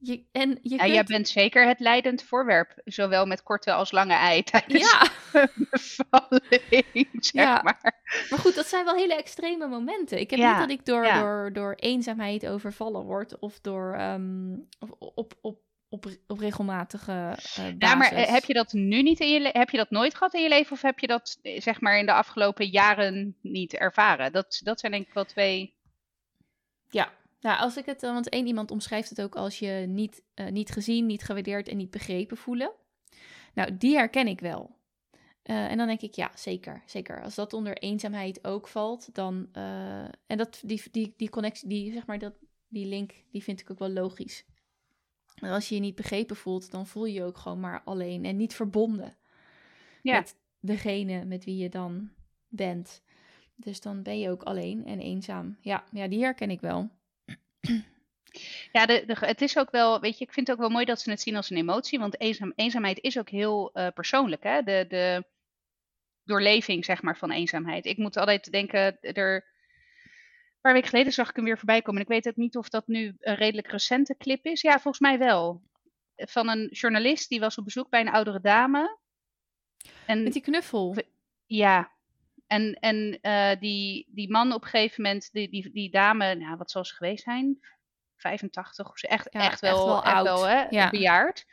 [0.07, 0.93] Je, en je ja, kunt...
[0.93, 5.09] jij bent zeker het leidend voorwerp, zowel met korte als lange ei tijdens ja.
[5.57, 7.61] bevalling, zeg ja.
[7.63, 8.03] maar.
[8.31, 10.21] Maar goed, dat zijn wel hele extreme momenten.
[10.21, 14.57] Ik heb Ja, niet dat ik door, door, door eenzaamheid overvallen word of door ehm,
[14.79, 17.75] op, op, op, op regelmatige eh basis.
[17.79, 20.35] Ja, maar eh, heb je dat nu niet in je heb je dat nooit gehad
[20.35, 23.75] in je leven of heb je dat eh, zeg maar in de afgelopen jaren niet
[23.75, 24.33] ervaren?
[24.33, 25.75] Dat, dat zijn denk ik wel twee.
[26.91, 27.13] Ja,
[27.45, 30.47] nou, als ik het, eh, want één iemand omschrijft het ook als je niet, eh,
[30.47, 32.73] niet gezien, niet gewaardeerd en niet begrepen voelen.
[33.55, 34.77] Nou, die herken ik wel.
[35.43, 37.23] Eh, en dan denk ik, ja, zeker, zeker.
[37.23, 39.49] Als dat onder eenzaamheid ook valt, dan.
[40.27, 42.35] en dat, die, die, die connectie, die, zeg maar, dat,
[42.69, 44.45] die link, die vind ik ook wel logisch.
[45.35, 48.25] En als je je niet begrepen voelt, dan voel je je ook gewoon maar alleen
[48.25, 49.17] en niet verbonden
[50.03, 50.19] Ja.
[50.19, 52.11] met degene met wie je dan
[52.49, 53.03] bent.
[53.57, 55.57] Dus dan ben je ook alleen en eenzaam.
[55.61, 56.91] Ja, ja die herken ik wel.
[58.73, 60.85] Ja, de, de, het is ook wel, weet je, ik vind het ook wel mooi
[60.85, 64.43] dat ze het zien als een emotie, want eenzaam, eenzaamheid is ook heel eh, persoonlijk,
[64.43, 64.63] hè?
[64.63, 65.25] De, de
[66.25, 67.87] doorleving, zeg maar, van eenzaamheid.
[67.87, 72.01] Ik moet altijd denken, er, een paar weken geleden zag ik hem weer voorbij komen.
[72.01, 74.61] En ik weet ook niet of dat nu een redelijk recente clip is.
[74.61, 75.63] Ja, volgens mij wel.
[76.17, 78.99] Van een journalist die was op bezoek bij een oudere dame.
[80.07, 80.97] En Met die knuffel.
[81.47, 81.94] ja,
[82.47, 86.57] en, en eh, die, die man op een gegeven moment, die, die, die dame, nou,
[86.57, 87.59] wat zal ze geweest zijn?
[88.17, 89.07] 85 of zo.
[89.07, 90.25] Echt, Ja, echt echt wel, echt oud.
[90.25, 90.91] wel hè, Ja.
[90.91, 91.45] bejaard.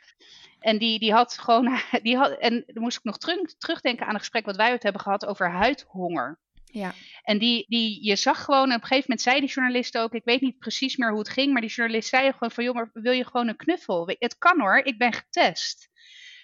[0.60, 4.12] En die, die had gewoon, die had, en dan moest ik nog terug, terugdenken aan
[4.14, 6.40] een gesprek wat wij ooit hebben gehad over huidhonger.
[6.64, 6.94] Ja.
[7.22, 10.12] En die, die, je zag gewoon, en op een gegeven moment zei die journalist ook,
[10.12, 12.74] ik weet niet precies meer hoe het ging, maar die journalist zei gewoon van, joh,
[12.74, 14.12] maar wil je gewoon een knuffel?
[14.18, 15.88] Het kan hoor, ik ben getest.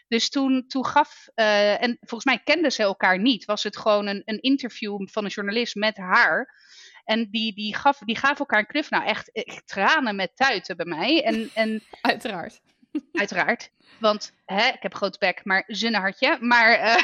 [0.09, 4.07] Dus toen, toen gaf, eh, en volgens mij kenden ze elkaar niet, was het gewoon
[4.07, 6.57] een, een interview van een journalist met haar.
[7.05, 8.99] En die, die, gaf, die gaven elkaar een knuffel.
[8.99, 11.25] Nou, echt, echt tranen met tuiten bij mij.
[11.25, 12.61] En, en Uiteraard.
[13.12, 13.70] Uiteraard.
[14.00, 16.38] Want hè, ik heb een groot bek, maar zinnenhartje.
[16.40, 17.02] Maar eh,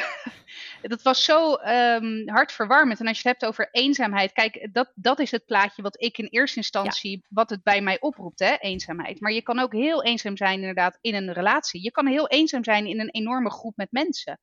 [0.91, 2.99] dat was zo ehm, hartverwarmend.
[2.99, 4.31] En als je het hebt over eenzaamheid.
[4.31, 7.25] Kijk, dat, dat is het plaatje wat ik in eerste instantie.
[7.29, 9.19] wat het bij mij oproept, hè, eenzaamheid.
[9.19, 11.83] Maar je kan ook heel eenzaam zijn, inderdaad, in een relatie.
[11.83, 14.39] Je kan heel eenzaam zijn in een enorme groep met mensen.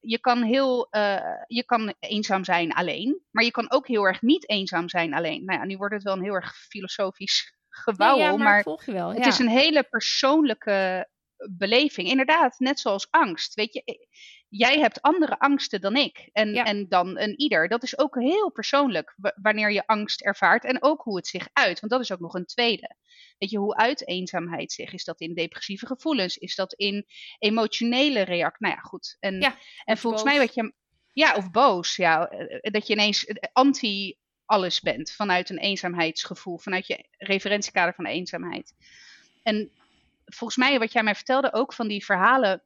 [0.00, 3.20] Je kan, heel, eh, je kan eenzaam zijn alleen.
[3.30, 5.44] Maar je kan ook heel erg niet eenzaam zijn alleen.
[5.44, 8.16] Nou ja, nu wordt het wel een heel erg filosofisch gewauwel.
[8.16, 9.08] Nee, ja, maar, maar ik volg je wel.
[9.08, 9.26] het ja.
[9.26, 11.08] is een hele persoonlijke
[11.50, 12.08] beleving.
[12.08, 13.54] Inderdaad, net zoals angst.
[13.54, 13.94] Weet je, eh,
[14.48, 16.64] jij hebt andere angsten dan ik en, Ja.
[16.64, 17.68] en dan een ieder.
[17.68, 21.48] Dat is ook heel persoonlijk wa- wanneer je angst ervaart en ook hoe het zich
[21.52, 21.80] uit.
[21.80, 22.96] Want dat is ook nog een tweede.
[23.38, 24.92] Weet je, hoe uit eenzaamheid zich?
[24.92, 26.36] Is dat in depressieve gevoelens?
[26.36, 27.06] Is dat in
[27.38, 28.60] emotionele reacties?
[28.60, 29.16] Nou ja, goed.
[29.20, 30.32] En, Ja, en volgens boos.
[30.32, 30.72] mij wat je...
[31.12, 31.96] Ja, of boos.
[31.96, 37.94] Ja, eh, dat je ineens eh, anti alles bent vanuit een eenzaamheidsgevoel, vanuit je referentiekader
[37.94, 38.74] van eenzaamheid.
[39.42, 39.70] En
[40.24, 42.62] volgens mij, wat jij mij vertelde ook van die verhalen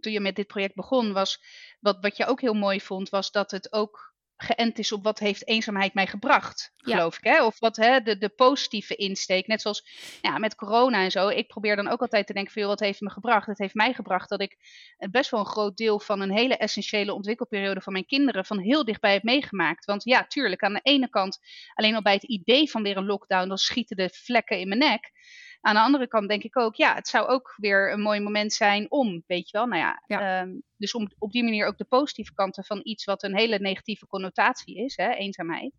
[0.00, 1.42] toen je met dit project begon, was
[1.80, 4.07] wat, wat je ook heel mooi vond, was dat het ook
[4.40, 6.94] geënt is op wat heeft eenzaamheid mij gebracht, Ja.
[6.96, 7.24] geloof ik.
[7.24, 7.44] Hè?
[7.44, 9.46] Of wat hè, de, de positieve insteek.
[9.46, 9.86] Net zoals
[10.20, 11.28] ja, met corona en zo.
[11.28, 13.46] Ik probeer dan ook altijd te denken van, joh, wat heeft me gebracht?
[13.46, 14.56] Het heeft mij gebracht dat ik
[14.98, 18.58] eh, best wel een groot deel van een hele essentiële ontwikkelperiode van mijn kinderen van
[18.58, 19.84] heel dichtbij heb meegemaakt.
[19.84, 21.38] Want ja, tuurlijk, aan de ene kant,
[21.74, 24.80] alleen al bij het idee van weer een lockdown, dan schieten de vlekken in mijn
[24.80, 25.10] nek.
[25.60, 28.52] Aan de andere kant denk ik ook, ja, het zou ook weer een mooi moment
[28.52, 30.40] zijn om, weet je wel, nou ja, Ja.
[30.40, 33.58] ehm, dus om op die manier ook de positieve kanten van iets wat een hele
[33.58, 35.72] negatieve connotatie is, hè, eenzaamheid,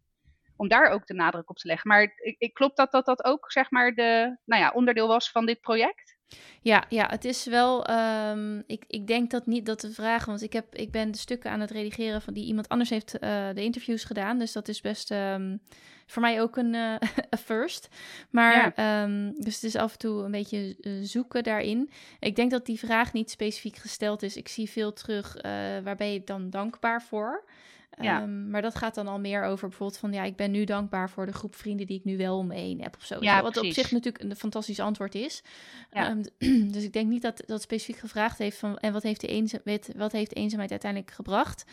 [0.56, 1.90] om daar ook de nadruk op te leggen.
[1.90, 5.32] Maar ik, ik klopt dat, dat dat ook, zeg maar, de, nou ja, onderdeel was
[5.32, 6.18] van dit project?
[6.62, 7.86] Ja, ja, het is wel.
[7.86, 10.26] ehm, ik, ik denk dat niet dat de vraag.
[10.26, 13.20] Want ik, heb, ik ben de stukken aan het redigeren van die iemand anders heeft
[13.20, 14.40] eh, de interviews gedaan.
[14.40, 15.58] Dus dat is best ehm,
[16.10, 16.96] voor mij ook een eh,
[17.46, 17.88] first.
[18.30, 19.04] Maar Ja.
[19.04, 21.90] ehm, dus het is af en toe een beetje eh, zoeken daarin.
[22.20, 24.38] Ik denk dat die vraag niet specifiek gesteld is.
[24.38, 25.36] Ik zie veel terug.
[25.36, 25.52] eh,
[25.84, 27.44] waar ben je dan dankbaar voor?
[28.02, 28.22] Ja.
[28.22, 31.10] Ehm, maar dat gaat dan al meer over bijvoorbeeld van ja, ik ben nu dankbaar
[31.10, 33.18] voor de groep vrienden die ik nu wel om me heen heb of zo.
[33.20, 33.42] Ja?
[33.42, 35.44] Wat op zich natuurlijk een fantastisch antwoord is.
[35.92, 36.08] Ja.
[36.10, 36.24] Ehm,
[36.74, 39.62] dus ik denk niet dat dat specifiek gevraagd heeft van en wat heeft, de eenza-
[39.96, 41.64] wat, heeft eenzaamheid uiteindelijk gebracht.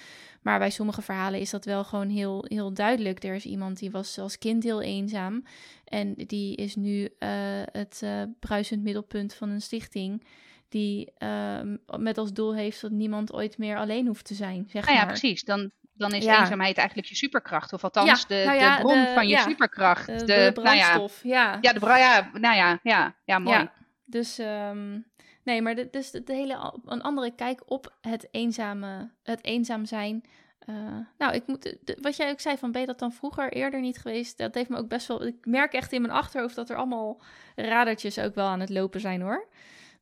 [0.43, 3.25] Maar bij sommige verhalen is dat wel gewoon heel, heel duidelijk.
[3.25, 5.43] Er is iemand die was als kind heel eenzaam.
[5.85, 7.29] En die is nu eh,
[7.73, 10.25] het eh bruisend middelpunt van een stichting.
[10.69, 14.67] Die ehm, met als doel heeft dat niemand ooit meer alleen hoeft te zijn.
[14.71, 15.13] Zeg Nou ja, maar.
[15.13, 15.45] precies.
[15.45, 16.41] Dan, dan is Ja.
[16.41, 17.73] eenzaamheid eigenlijk je superkracht.
[17.73, 20.09] Of althans, Ja, de, nou ja, de bron de- van je superkracht.
[20.09, 21.59] Eh, de, de nou ja, brandstof, ja.
[21.61, 23.69] ja, de ja, nou ja, ja, ja, mooi.
[24.05, 24.99] Dus ehm,
[25.43, 29.85] nee, maar de, dus de, de hele een andere kijk op het eenzame, het eenzaam
[29.85, 30.25] zijn.
[30.59, 30.75] Eh,
[31.19, 33.81] nou, ik moet, de- wat jij ook zei van ben je dat dan vroeger eerder
[33.81, 34.39] niet geweest?
[34.39, 35.27] Dat heeft me ook best wel.
[35.27, 37.21] Ik merk echt in mijn achterhoofd dat er allemaal
[37.57, 39.49] radertjes ook wel aan het lopen zijn hoor.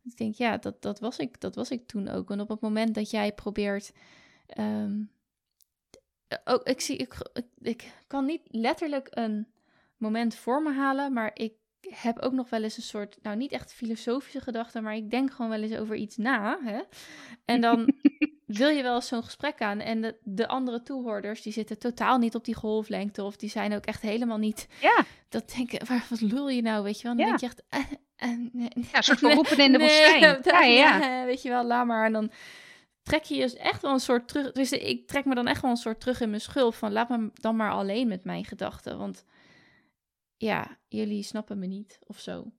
[0.04, 2.30] Ik denk ja, dat, dat was ik, dat was ik toen ook.
[2.30, 3.92] En op het moment dat jij probeert.
[4.46, 4.92] ehm,
[6.44, 7.14] ook, ik, zie, ik,
[7.60, 9.46] ik, kan niet letterlijk een
[9.96, 13.52] moment voor me halen, maar ik heb ook nog wel eens een soort, nou niet
[13.52, 16.58] echt filosofische gedachte, maar ik denk gewoon wel eens over iets na.
[16.62, 16.80] Hè?
[17.44, 17.92] En dan
[18.46, 22.18] wil je wel eens zo'n gesprek aan en de, de andere toehoorders, die zitten totaal
[22.18, 26.06] niet op die golflengte of die zijn ook echt helemaal niet, Ja, dat denken, waar,
[26.10, 27.16] wat lul je nou, weet je wel?
[27.16, 27.36] Dan Ja.
[27.36, 27.80] denk je echt, eh,
[28.16, 30.70] eh, nee, ja, een soort van roepen in de nee, woestijn.
[30.74, 30.98] ja.
[30.98, 32.06] ja, weet je wel, laat maar.
[32.06, 32.30] En dan
[33.04, 34.52] trek je je echt wel een soort terug.
[34.52, 36.74] Dus ik trek me dan echt wel een soort terug in mijn schulp.
[36.74, 38.98] Van laat me dan maar alleen met mijn gedachten.
[38.98, 39.24] Want
[40.36, 42.52] ja, jullie snappen me niet of zo.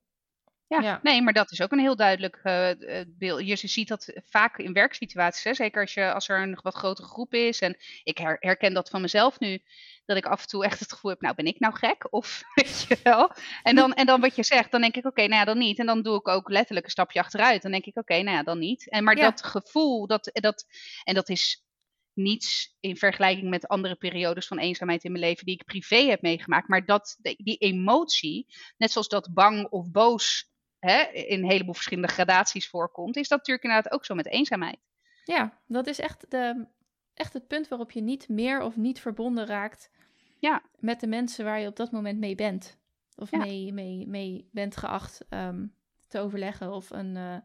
[0.68, 1.00] Ja, Ja.
[1.02, 2.70] nee, maar dat is ook een heel duidelijk eh,
[3.06, 3.46] beeld.
[3.46, 5.54] Je ziet dat vaak in werksituaties, hè?
[5.54, 7.60] zeker als, je, als er een wat grotere groep is.
[7.60, 9.62] En ik her- herken dat van mezelf nu,
[10.04, 12.06] dat ik af en toe echt het gevoel heb, nou ben ik nou gek?
[12.12, 13.32] Of weet je wel?
[13.62, 15.78] En dan, en dan wat je zegt, dan denk ik, oké, nou ja, dan niet.
[15.78, 17.62] En dan doe ik ook letterlijk een stapje achteruit.
[17.62, 18.90] Dan denk ik, oké, nou ja, dan niet.
[18.90, 19.30] En, maar Ja.
[19.30, 20.64] dat gevoel, dat, dat,
[21.04, 21.64] en dat is
[22.12, 26.22] niets in vergelijking met andere periodes van eenzaamheid in mijn leven die ik privé heb
[26.22, 26.68] meegemaakt.
[26.68, 30.54] Maar dat, die emotie, net zoals dat bang of boos
[30.86, 34.78] hè, in een heleboel verschillende gradaties voorkomt, is dat natuurlijk inderdaad ook zo met eenzaamheid.
[35.24, 36.66] Ja, dat is echt, de,
[37.14, 39.90] echt het punt waarop je niet meer of niet verbonden raakt
[40.38, 40.62] Ja.
[40.78, 42.78] met de mensen waar je op dat moment mee bent.
[43.16, 45.66] of mee, mee, mee bent geacht ehm,
[46.08, 47.36] te overleggen of een uh,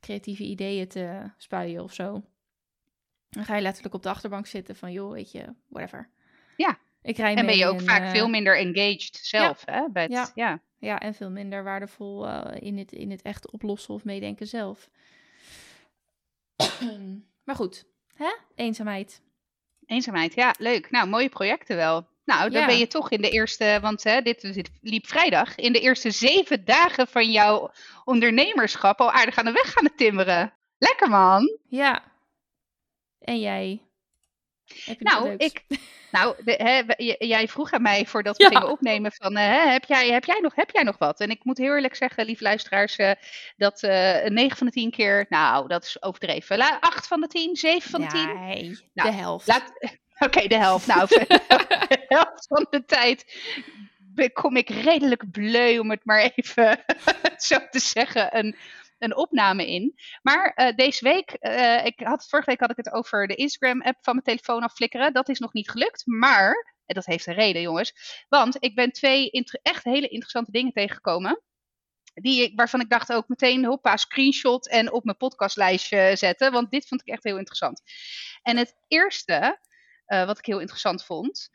[0.00, 2.22] creatieve ideeën te spuien of zo.
[3.30, 6.10] Dan ga je letterlijk op de achterbank zitten van, joh, weet je, whatever.
[6.56, 6.78] Ja.
[7.02, 9.88] Ik rij en ben je ook en, vaak uh, veel minder engaged zelf, hè?
[9.92, 10.30] Bij het, Ja.
[10.34, 10.60] ja.
[10.78, 14.88] Ja, en veel minder waardevol uh, in, het, in het echt oplossen of meedenken zelf.
[17.44, 17.84] maar goed,
[18.14, 18.34] hè?
[18.54, 19.22] Eenzaamheid.
[19.86, 20.90] Eenzaamheid, ja, leuk.
[20.90, 22.08] Nou, mooie projecten wel.
[22.24, 22.66] Nou, dan Ja.
[22.66, 26.10] ben je toch in de eerste, want hè, dit, dit liep vrijdag, in de eerste
[26.10, 27.70] zeven dagen van jouw
[28.04, 30.54] ondernemerschap al aardig aan de weg gaan timmeren.
[30.78, 31.58] Lekker man.
[31.68, 32.02] Ja.
[33.18, 33.68] En jij?
[33.68, 33.82] Heb je
[34.44, 34.59] nog wat
[34.98, 35.62] Nou, ik,
[36.10, 36.82] nou de, hè,
[37.18, 38.48] jij vroeg aan mij voordat we Ja.
[38.48, 41.20] gingen opnemen van, eh, hè, heb, jij, heb, jij nog, heb jij nog wat?
[41.20, 43.10] En ik moet heel eerlijk zeggen, lieve luisteraars, eh,
[43.56, 46.56] dat eh 9 van de 10 keer, nou, dat is overdreven.
[46.58, 48.40] La, 8 van de 10, 7 van de 10.
[48.40, 49.46] Nee, Nou, de helft.
[50.18, 50.86] Oké, de helft.
[50.86, 53.24] Nou, de helft van de tijd
[54.32, 56.78] kom ik redelijk bleu, om het maar even
[57.36, 58.56] zo te zeggen, een,
[59.00, 59.94] een opname in.
[60.22, 63.98] Maar eh, deze week, eh, ik had, vorige week had ik het over de Instagram-app
[64.00, 65.12] van mijn telefoon afflikkeren.
[65.12, 68.92] Dat is nog niet gelukt, maar, en dat heeft een reden jongens, want ik ben
[68.92, 69.30] twee
[69.62, 71.42] echt hele interessante dingen tegengekomen.
[72.14, 76.52] Die waarvan ik dacht ook meteen, hoppa, screenshot en op mijn podcastlijstje zetten.
[76.52, 77.82] Want dit vond ik echt heel interessant.
[78.42, 79.60] En het eerste,
[80.04, 81.50] eh, wat ik heel interessant vond,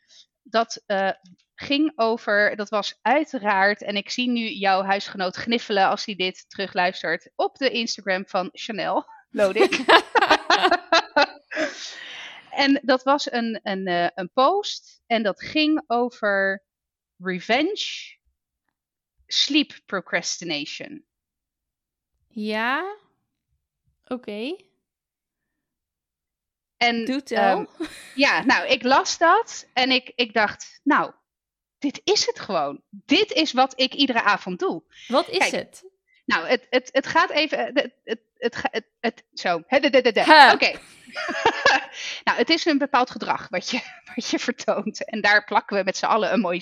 [0.45, 1.11] dat eh,
[1.55, 6.49] ging over, dat was uiteraard, en ik zie nu jouw huisgenoot gniffelen als hij dit
[6.49, 9.79] terugluistert, op de Instagram van Chanel, Lodik.
[12.65, 16.63] en dat was een, een, eh, een post en dat ging over
[17.17, 18.17] revenge,
[19.25, 21.05] sleep procrastination.
[22.27, 22.97] Ja?
[24.05, 24.55] Oké.
[26.77, 27.57] En Doe tel.
[27.57, 27.65] ehm,
[28.15, 31.11] Ja, nou, ik las dat en ik, ik dacht, nou,
[31.79, 32.81] dit is het gewoon.
[32.89, 34.83] Dit is wat ik iedere avond doe.
[35.07, 35.51] wat is kijk.
[35.51, 35.83] het?
[36.25, 37.59] Nou, het, het, het gaat even.
[37.59, 39.61] Het, het, het, het, het- zo.
[39.67, 40.23] Hè, de- de- de- de.
[40.23, 40.53] Ha.
[40.53, 40.71] Oké.
[42.23, 43.79] nou, het is een bepaald gedrag wat je,
[44.15, 45.05] wat je vertoont.
[45.05, 46.61] En daar plakken we met z'n allen een mooi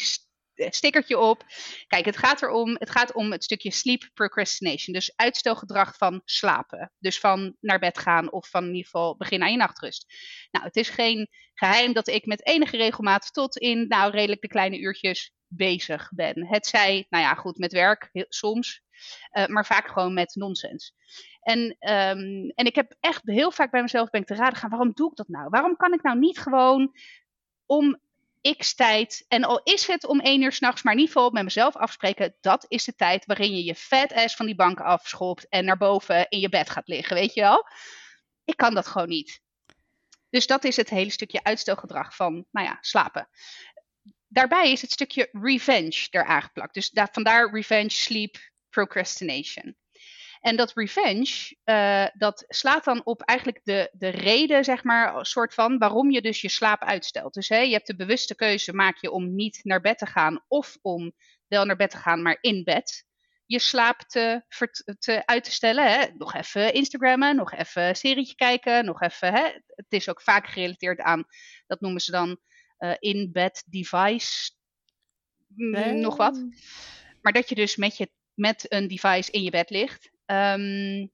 [0.55, 1.43] stickertje op.
[1.87, 4.93] Kijk, het gaat erom, het gaat om het stukje sleep procrastination.
[4.93, 6.91] Dus uitstelgedrag van slapen.
[6.99, 10.13] Dus van naar bed gaan of van in ieder geval beginnen aan je nachtrust.
[10.51, 14.47] Nou, het is geen geheim dat ik met enige regelmaat tot in, nou, redelijk de
[14.47, 16.47] kleine uurtjes bezig ben.
[16.47, 18.81] Het zij, nou ja, goed, met werk, soms.
[19.29, 20.93] eh, maar vaak gewoon met nonsens.
[21.41, 24.69] En, ehm, en ik heb echt heel vaak bij mezelf ben ik te raden gaan,
[24.69, 25.49] waarom doe ik dat nou?
[25.49, 26.91] Waarom kan ik nou niet gewoon
[27.65, 27.99] om
[28.57, 31.75] x tijd, en al is het om één uur s'nachts, maar ieder geval met mezelf
[31.75, 35.65] afspreken, dat is de tijd waarin je je fat ass van die bank afschopt en
[35.65, 37.67] naar boven in je bed gaat liggen, weet je wel?
[38.45, 39.41] Ik kan dat gewoon niet.
[40.29, 43.29] Dus dat is het hele stukje uitstelgedrag van, nou ja, slapen.
[44.27, 46.73] Daarbij is het stukje revenge er aangeplakt.
[46.73, 48.37] Dus daar, vandaar revenge, sleep,
[48.69, 49.75] procrastination.
[50.43, 55.53] En dat revenge, eh, dat slaat dan op eigenlijk de, de reden, zeg maar, soort
[55.53, 57.33] van, waarom je dus je slaap uitstelt.
[57.33, 60.43] Dus hè, je hebt de bewuste keuze, maak je om niet naar bed te gaan
[60.47, 61.13] of om
[61.47, 63.05] wel naar bed te gaan, maar in bed.
[63.45, 64.43] Je slaap te,
[64.99, 65.91] te uit te stellen.
[65.91, 66.05] Hè?
[66.17, 69.33] Nog even Instagrammen, nog even een serietje kijken, nog even.
[69.33, 69.43] Hè?
[69.67, 71.25] Het is ook vaak gerelateerd aan,
[71.67, 72.39] dat noemen ze dan
[72.77, 74.51] eh, in-bed device,
[75.47, 76.45] mm, nog wat.
[77.21, 80.11] Maar dat je dus met, je, met een device in je bed ligt.
[80.33, 81.07] Ehm,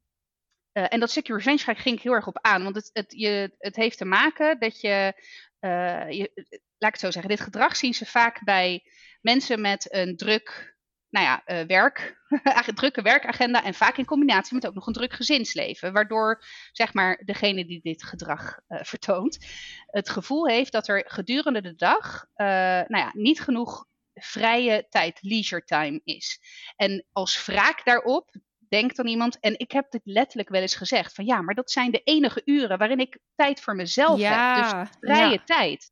[0.72, 2.64] eh, en dat revenge ga- ging ik heel erg op aan.
[2.64, 5.24] Want het, het, je, het heeft te maken dat je,
[5.60, 6.32] eh, je.
[6.78, 7.30] Laat ik het zo zeggen.
[7.32, 8.84] Dit gedrag zien ze vaak bij
[9.22, 10.78] mensen met een druk.
[11.10, 12.18] Nou ja, eh, werk,
[12.76, 15.94] drukke werkagenda en vaak in combinatie met ook nog een druk gezinsleven.
[15.94, 19.46] Waardoor, zeg maar, degene die dit gedrag vertoont,
[19.86, 25.64] het gevoel heeft dat er gedurende de dag, nou ja, niet genoeg vrije tijd, leisure
[25.64, 26.40] time is.
[26.76, 28.32] En als wraak daarop
[28.70, 31.72] denkt dan iemand, en ik heb dit letterlijk wel eens gezegd, van ja, maar dat
[31.72, 34.64] zijn de enige uren waarin ik tijd voor mezelf heb.
[34.64, 35.44] Dus vrije ja.
[35.44, 35.92] tijd.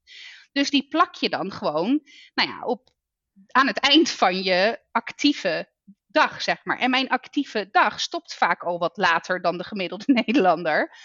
[0.52, 2.02] Dus die plak je dan gewoon,
[2.34, 2.90] nou ja, op,
[3.48, 5.70] aan het eind van je actieve
[6.08, 6.80] dag, zeg maar.
[6.80, 10.96] En mijn actieve dag stopt vaak al wat later dan de gemiddelde Nederlander.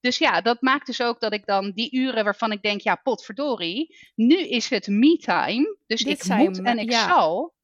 [0.00, 2.94] Dus ja, dat maakt dus ook dat ik dan die uren waarvan ik denk, ja,
[2.94, 7.08] potverdorie, nu is het me-time, dus Dit ik moet en ik ja.
[7.08, 7.54] zal.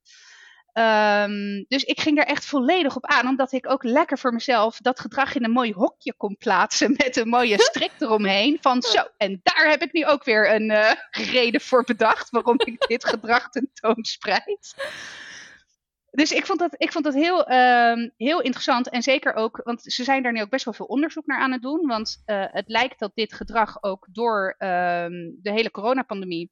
[0.78, 4.78] Ehm, dus ik ging daar echt volledig op aan, omdat ik ook lekker voor mezelf
[4.78, 8.58] dat gedrag in een mooi hokje kon plaatsen met een mooie strik eromheen.
[8.60, 12.60] Van zo, en daar heb ik nu ook weer een eh, reden voor bedacht waarom
[12.64, 14.74] ik dit gedrag tentoonspreid.
[16.10, 18.88] Dus ik vond dat, ik vond dat heel, ehm, heel interessant.
[18.88, 21.52] En zeker ook, want ze zijn daar nu ook best wel veel onderzoek naar aan
[21.52, 21.86] het doen.
[21.86, 26.50] Want eh, het lijkt dat dit gedrag ook door ehm, de hele coronapandemie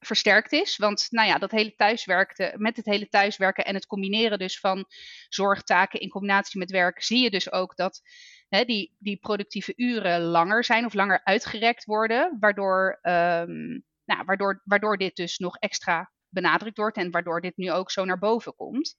[0.00, 0.76] versterkt is.
[0.76, 4.84] Want nou ja, dat hele thuiswerken, met het hele thuiswerken en het combineren dus van
[5.28, 8.00] zorgtaken in combinatie met werk, zie je dus ook dat
[8.48, 12.36] hè, die, die productieve uren langer zijn of langer uitgerekt worden.
[12.40, 17.72] Waardoor, ehm, nou, waardoor, waardoor dit dus nog extra benadrukt wordt en waardoor dit nu
[17.72, 18.96] ook zo naar boven komt.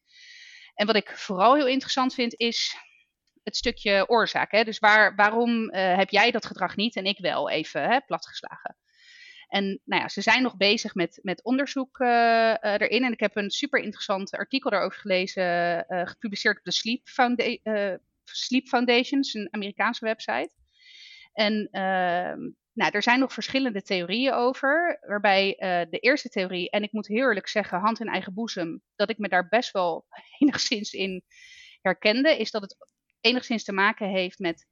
[0.74, 2.76] En wat ik vooral heel interessant vind is
[3.44, 4.52] het stukje oorzaak.
[4.52, 4.64] Hè?
[4.64, 8.78] Dus waar, waarom uh, heb jij dat gedrag niet en ik wel even hè, platgeslagen?
[9.52, 13.04] En nou ja, ze zijn nog bezig met, met onderzoek uh, uh, erin.
[13.04, 15.44] En ik heb een super interessant artikel daarover gelezen,
[15.88, 17.58] uh, gepubliceerd op de Sleep, Founda
[18.24, 20.52] Sleep Foundation, een Amerikaanse website.
[21.34, 22.40] En ehm,
[22.74, 25.56] nou, er zijn nog verschillende theorieën over, waarbij
[25.90, 29.18] de eerste theorie, en ik moet heel eerlijk zeggen, hand in eigen boezem, dat ik
[29.18, 30.06] me daar best wel
[30.40, 31.24] enigszins in
[31.82, 32.76] herkende, is dat het
[33.22, 34.68] enigszins te maken heeft met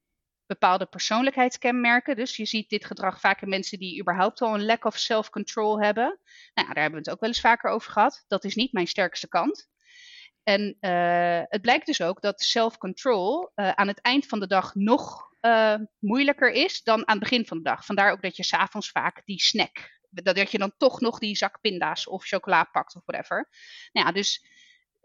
[0.50, 2.16] bepaalde persoonlijkheidskenmerken.
[2.16, 5.82] Dus je ziet dit gedrag vaak in mensen die überhaupt al een lack of self-control
[5.82, 6.20] hebben.
[6.54, 8.24] Nou, daar hebben we het ook wel eens vaker over gehad.
[8.28, 9.70] Dat is niet mijn sterkste kant.
[10.44, 14.76] En uh, het blijkt dus ook dat self-control uh, aan het eind van de dag
[14.76, 17.86] nog uh, moeilijker is dan aan het begin van de dag.
[17.86, 21.62] Vandaar ook dat je s'avonds vaak die snack, dat je dan toch nog die zak
[21.62, 23.50] pinda's of chocola pakt of whatever.
[23.92, 24.46] Nou ja, dus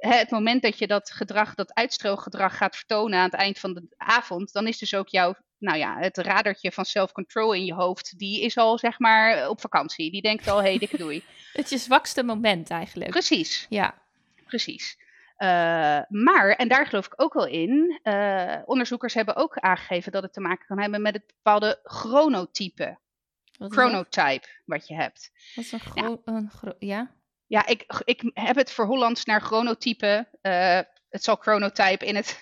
[0.08, 3.86] het moment dat je dat gedrag, dat uitstrooggedrag gaat vertonen aan het eind van de
[3.96, 8.18] avond, dan is dus ook jouw, nou ja, het radertje van self-control in je hoofd,
[8.18, 10.10] die is al zeg maar op vakantie.
[10.10, 11.24] Die denkt al, hé, hey, dikke doei.
[11.52, 13.10] het je zwakste moment eigenlijk.
[13.10, 13.66] Precies.
[13.68, 14.02] Ja.
[14.46, 15.02] Precies.
[15.38, 15.48] Uh,
[16.08, 20.32] maar, en daar geloof ik ook wel in, uh, onderzoekers hebben ook aangegeven dat het
[20.32, 22.98] te maken kan hebben met het bepaalde chronotype.
[23.58, 25.30] Chronotype, wat je hebt.
[25.54, 26.32] Wat is een, gro ja.
[26.32, 27.14] een gro ja?
[27.54, 30.28] Ja, ik, ik heb het voor Hollands naar chronotype.
[30.42, 32.40] Uh, het zal chronotype in het,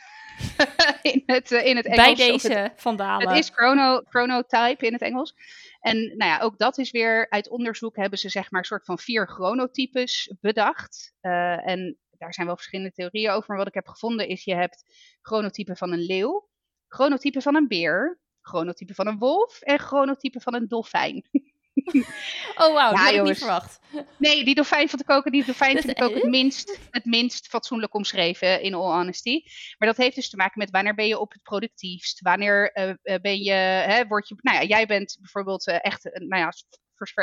[1.13, 2.05] in het, uh, in het Engels.
[2.05, 3.29] Bij deze het, vandalen.
[3.29, 5.35] Het is chrono, chronotype in het Engels.
[5.81, 8.85] En nou ja, ook dat is weer uit onderzoek hebben ze zeg maar een soort
[8.85, 11.15] van vier chronotypes bedacht.
[11.23, 13.49] Uh, en daar zijn wel verschillende theorieën over.
[13.49, 14.85] Maar wat ik heb gevonden is, je hebt
[15.23, 16.49] chronotype van een leeuw,
[16.89, 21.29] chronotype van een beer, chronotype van een wolf en chronotype van een dolfijn.
[22.55, 23.79] Oh wauw, ja, dat had ik niet verwacht.
[24.19, 27.47] Nee, die dolfijn vond ik ook, die dolfijn vind ik ook het minst, het minst
[27.47, 29.43] fatsoenlijk omschreven, in all honesty.
[29.79, 32.21] Maar dat heeft dus te maken met wanneer ben je op het productiefst?
[32.21, 36.43] Wanneer uh, ben je, hè, word je, nou ja, jij bent bijvoorbeeld uh, echt, nou
[36.43, 36.53] ja,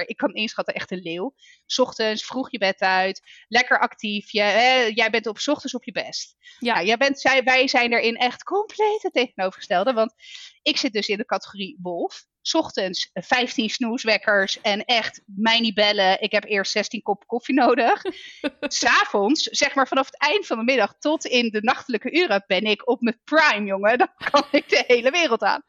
[0.05, 1.35] ik kan inschatten, echt een leeuw.
[1.77, 4.31] Ochtends vroeg je bed uit, lekker actief.
[4.31, 6.35] Je, hè, jij bent op ochtends op je best.
[6.59, 6.73] Ja.
[6.73, 9.93] Nou, jij bent, zij, wij zijn erin echt compleet het tegenovergestelde.
[9.93, 10.13] Want
[10.61, 12.25] ik zit dus in de categorie wolf.
[12.53, 16.21] Ochtends 15 snoeswekkers en echt mij niet bellen.
[16.21, 18.01] Ik heb eerst 16 kop koffie nodig.
[18.59, 22.63] S'avonds, zeg maar vanaf het eind van de middag tot in de nachtelijke uren, ben
[22.63, 23.97] ik op mijn prime, jongen.
[23.97, 25.63] Dan kan ik de hele wereld aan.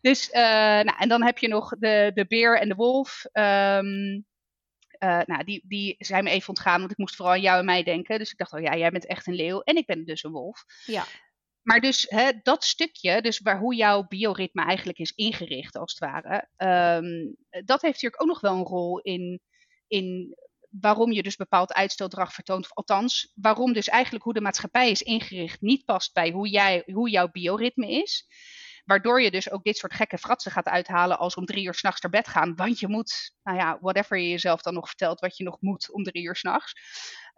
[0.00, 3.24] Dus, uh, nou, en dan heb je nog de, de beer en de wolf.
[3.32, 4.26] Um,
[5.02, 7.64] uh, nou, die, die zijn me even ontgaan, want ik moest vooral aan jou en
[7.64, 8.18] mij denken.
[8.18, 10.30] Dus ik dacht, oh ja, jij bent echt een leeuw en ik ben dus een
[10.30, 10.64] wolf.
[10.84, 11.04] Ja.
[11.62, 16.10] Maar dus hè, dat stukje, dus waar hoe jouw bioritme eigenlijk is ingericht, als het
[16.10, 16.48] ware,
[16.96, 19.40] um, dat heeft natuurlijk ook nog wel een rol in,
[19.86, 20.36] in
[20.80, 22.74] waarom je dus bepaald uitsteldrag vertoont.
[22.74, 27.10] Althans, waarom dus eigenlijk hoe de maatschappij is ingericht niet past bij hoe, jij, hoe
[27.10, 28.26] jouw bioritme is.
[28.84, 32.00] Waardoor je dus ook dit soort gekke fratsen gaat uithalen als om drie uur s'nachts
[32.00, 32.54] naar bed gaan.
[32.54, 35.92] Want je moet, nou ja, whatever je jezelf dan nog vertelt, wat je nog moet
[35.92, 36.72] om drie uur s'nachts.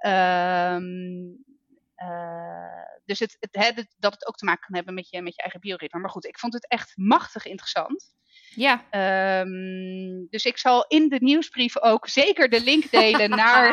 [0.07, 1.45] Um,
[3.05, 5.43] dus het, het, het, dat het ook te maken kan hebben met je, met je
[5.43, 6.01] eigen bioritme.
[6.01, 8.13] Maar goed, ik vond het echt machtig interessant.
[8.55, 8.85] Ja.
[9.41, 13.71] Um, dus ik zal in de nieuwsbrief ook zeker de link delen naar,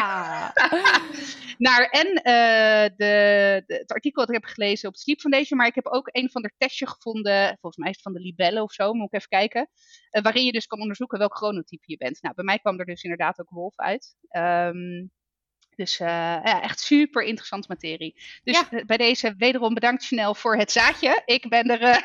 [1.57, 5.57] naar en uh, de, de, het artikel dat ik heb gelezen op Sleep Foundation.
[5.57, 8.19] Maar ik heb ook een van de testje gevonden, volgens mij is het van de
[8.19, 9.69] libellen of zo, moet ik even kijken.
[10.11, 12.21] Uh, waarin je dus kan onderzoeken welk chronotype je bent.
[12.21, 14.15] Nou, bij mij kwam er dus inderdaad ook wolf uit.
[14.37, 15.11] Um,
[15.81, 18.15] dus uh, ja, echt super interessante materie.
[18.43, 18.83] Dus ja.
[18.85, 21.21] bij deze wederom bedankt Chanel voor het zaadje.
[21.25, 21.97] Ik ben er uh,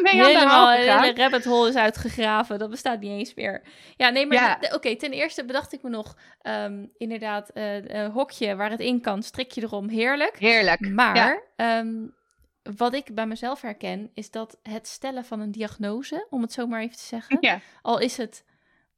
[0.02, 2.58] mee Helemaal, aan de rabbit hole is uitgegraven.
[2.58, 3.62] Dat bestaat niet eens meer.
[3.96, 4.58] Ja, nee, maar ja.
[4.60, 4.74] oké.
[4.74, 9.00] Okay, ten eerste bedacht ik me nog um, inderdaad uh, een hokje waar het in
[9.00, 9.22] kan.
[9.22, 10.38] Strikje erom, heerlijk.
[10.38, 10.88] Heerlijk.
[10.88, 11.78] Maar ja.
[11.78, 12.14] um,
[12.76, 16.66] wat ik bij mezelf herken is dat het stellen van een diagnose, om het zo
[16.66, 18.44] maar even te zeggen, al is het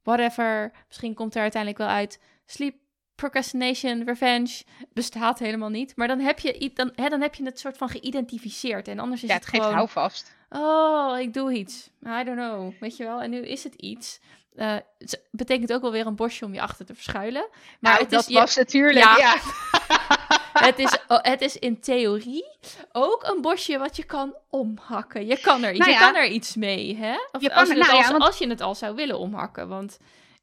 [0.03, 2.75] whatever, misschien komt er uiteindelijk wel uit sleep
[3.21, 4.63] procrastination, revenge
[4.93, 5.95] bestaat helemaal niet.
[5.95, 8.87] Maar dan heb je, dan, hè, dan heb je het soort van geïdentificeerd.
[8.87, 9.65] En anders is ja, het, het gewoon...
[9.65, 10.35] geeft houvast.
[10.49, 11.89] Oh, ik doe iets.
[12.05, 12.73] I don't know.
[12.79, 13.21] Weet je wel?
[13.21, 14.19] En nu is het iets.
[14.55, 17.47] Uh, het betekent ook wel weer een bosje om je achter te verschuilen.
[17.51, 18.59] Maar nou, het dat is, was je...
[18.59, 19.17] natuurlijk, ja.
[19.17, 19.35] ja.
[20.67, 22.45] het, is, het is in theorie
[22.91, 25.25] ook een bosje wat je kan omhakken.
[25.25, 25.97] Je kan er, nou ja.
[25.99, 27.15] je kan er iets mee, hè?
[27.31, 28.23] Of je als, kan, je nou als, ja, want...
[28.23, 29.67] als je het al zou willen omhakken.
[29.67, 29.97] Want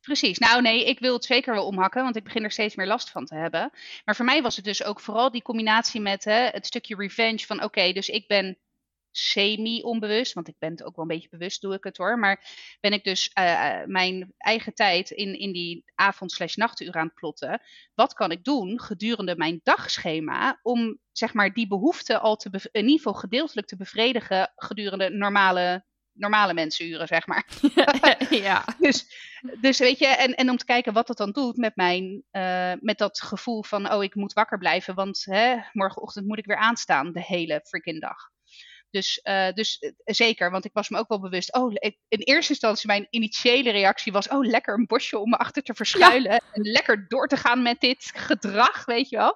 [0.09, 0.39] Precies.
[0.39, 3.11] Nou nee, ik wil het zeker wel omhakken, want ik begin er steeds meer last
[3.11, 3.71] van te hebben.
[4.05, 7.47] Maar voor mij was het dus ook vooral die combinatie met hè, het stukje revenge
[7.47, 8.59] van oké, dus ik ben
[9.11, 12.19] semi-onbewust, want ik ben het ook wel een beetje bewust, doe ik het hoor.
[12.19, 12.45] Maar
[12.81, 17.63] ben ik dus uh, mijn eigen tijd in, in die avond-slash-nachtuur aan het plotten.
[17.95, 22.83] Wat kan ik doen gedurende mijn dagschema om zeg maar die behoefte al te in
[22.83, 25.85] ieder geval gedeeltelijk te bevredigen gedurende normale
[26.19, 27.47] normale mensenuren, zeg maar.
[28.31, 28.65] ja.
[28.79, 29.07] dus,
[29.61, 32.73] dus weet je, en, en om te kijken wat dat dan doet met mijn, uh,
[32.81, 36.57] met dat gevoel van, oh, ik moet wakker blijven, want hè, morgenochtend moet ik weer
[36.57, 38.17] aanstaan de hele freaking dag.
[38.91, 41.55] Dus, uh, dus uh, zeker, want ik was me ook wel bewust.
[41.55, 45.37] Oh, ik, in eerste instantie mijn initiële reactie was: oh, lekker een bosje om me
[45.37, 46.33] achter te verschuilen.
[46.33, 46.41] Ja.
[46.53, 49.35] En lekker door te gaan met dit gedrag, weet je wel.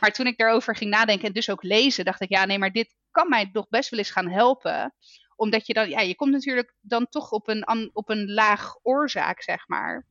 [0.00, 2.72] Maar toen ik daarover ging nadenken en dus ook lezen, dacht ik: ja, nee, maar
[2.72, 4.94] dit kan mij toch best wel eens gaan helpen
[5.36, 9.42] omdat je dan, ja, je komt natuurlijk dan toch op een, op een laag oorzaak,
[9.42, 10.06] zeg maar.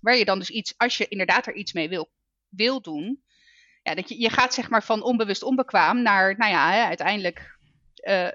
[0.00, 2.10] Waar je dan dus iets, als je inderdaad er iets mee wil,
[2.48, 3.22] wil doen.
[3.82, 7.58] Ja, dat je, je gaat zeg maar van onbewust onbekwaam naar, nou ja, hè, uiteindelijk
[8.02, 8.28] uh,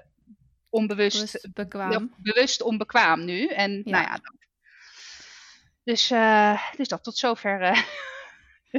[0.68, 2.14] onbewust bewust bekwaam.
[2.16, 3.46] bewust onbekwaam nu.
[3.46, 3.82] En ja.
[3.84, 4.20] nou ja.
[5.84, 7.62] Dus, uh, dus dat tot zover.
[7.62, 7.82] Uh,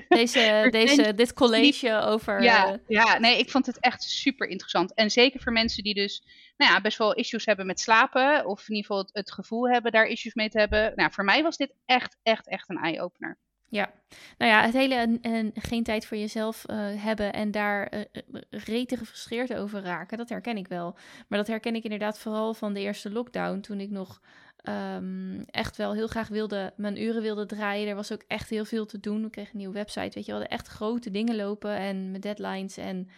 [0.08, 2.44] deze, deze, dit college over.
[2.44, 4.94] Ja, ja, nee, ik vond het echt super interessant.
[4.94, 6.24] En zeker voor mensen die dus
[6.58, 8.46] nou ja, best wel issues hebben met slapen.
[8.46, 10.94] Of in ieder geval het, het gevoel hebben daar issues mee te hebben.
[10.96, 13.38] Nou, voor mij was dit echt, echt, echt een eye-opener.
[13.72, 13.92] Ja,
[14.38, 18.02] nou ja, het hele en, en geen tijd voor jezelf uh, hebben en daar uh,
[18.50, 20.98] rete gefrustreerd over raken, dat herken ik wel.
[21.28, 24.22] Maar dat herken ik inderdaad vooral van de eerste lockdown, toen ik nog
[24.64, 27.88] um, echt wel heel graag wilde, mijn uren wilde draaien.
[27.88, 29.24] Er was ook echt heel veel te doen.
[29.24, 32.22] We kregen een nieuwe website, weet je, we hadden echt grote dingen lopen en met
[32.22, 33.10] deadlines en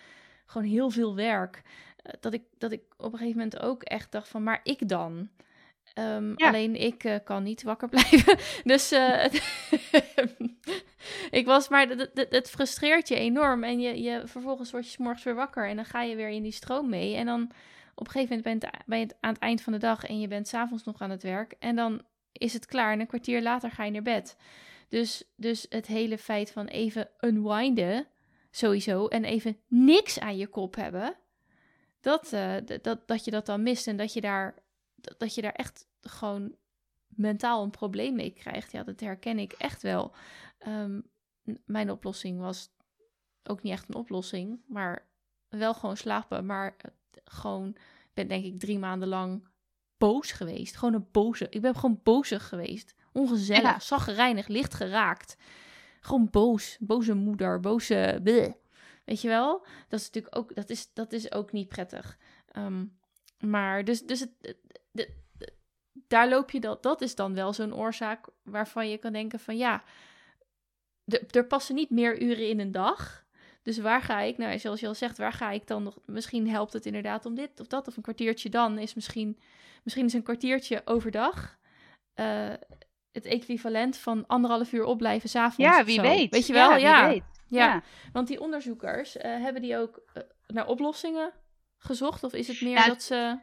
[0.45, 1.61] gewoon heel veel werk.
[2.05, 4.87] Uh, dat, ik, dat ik op een gegeven moment ook echt dacht van, maar ik
[4.87, 5.29] dan?
[5.99, 6.47] Um, ja.
[6.47, 8.37] Alleen ik uh, kan niet wakker blijven.
[8.63, 9.23] dus uh,
[11.39, 13.63] ik was, maar het frustreert je enorm.
[13.63, 16.29] En je, je, vervolgens word je s morgens weer wakker en dan ga je weer
[16.29, 17.15] in die stroom mee.
[17.15, 17.51] En dan
[17.95, 20.47] op een gegeven moment ben je, aan het eind van de dag en je bent
[20.47, 21.55] s'avonds nog aan het werk.
[21.59, 24.37] En dan is het klaar en een kwartier later ga je naar bed.
[24.87, 28.07] Dus, dus het hele feit van even unwinden,
[28.51, 31.15] sowieso, en even niks aan je kop hebben,
[31.99, 34.63] dat, uh, dat, dat je dat dan mist en dat je daar
[35.17, 36.55] dat je daar echt gewoon
[37.07, 38.71] mentaal een probleem mee krijgt.
[38.71, 40.15] Ja, dat herken ik echt wel.
[40.67, 41.11] Um,
[41.65, 42.69] mijn oplossing was
[43.43, 45.07] ook niet echt een oplossing, maar
[45.49, 46.45] wel gewoon slapen.
[46.45, 46.75] Maar
[47.33, 47.75] gewoon,
[48.13, 49.47] ben denk ik drie maanden lang
[49.97, 50.75] boos geweest.
[50.75, 51.47] Gewoon een boze.
[51.49, 52.95] Ik ben gewoon bozig geweest.
[53.11, 53.79] Ongezellig, ja.
[53.79, 55.37] zaggerijnig, licht geraakt.
[55.99, 56.77] Gewoon boos.
[56.79, 58.19] Boze moeder, boze...
[58.23, 58.53] Bleh.
[59.05, 59.65] Weet je wel?
[59.87, 62.17] Dat is natuurlijk ook, dat is, dat is ook niet prettig.
[62.57, 62.97] Um,
[63.39, 64.55] maar dus, dus het,
[66.07, 66.83] daar loop je dat.
[66.83, 69.83] Dat is dan wel zo'n oorzaak waarvan je kan denken van ja,
[71.29, 73.22] er passen niet meer uren in een dag.
[73.63, 75.97] Dus waar ga ik, nou zoals je al zegt, waar ga ik dan nog?
[76.05, 79.39] Misschien helpt het inderdaad om dit of dat of een kwartiertje dan is misschien,
[79.83, 81.57] misschien is een kwartiertje overdag.
[82.15, 82.49] Uh,
[83.11, 85.75] het equivalent van anderhalf uur opblijven s'avonds.
[85.75, 86.31] Ja, wie weet.
[86.31, 86.69] Weet je wel?
[86.69, 87.07] Ja, ja.
[87.07, 87.23] Weet.
[87.47, 87.65] ja.
[87.65, 87.83] ja.
[88.13, 91.31] want die onderzoekers uh, hebben die ook uh, naar oplossingen
[91.77, 92.23] gezocht?
[92.23, 93.37] Of is het meer ja, dat ze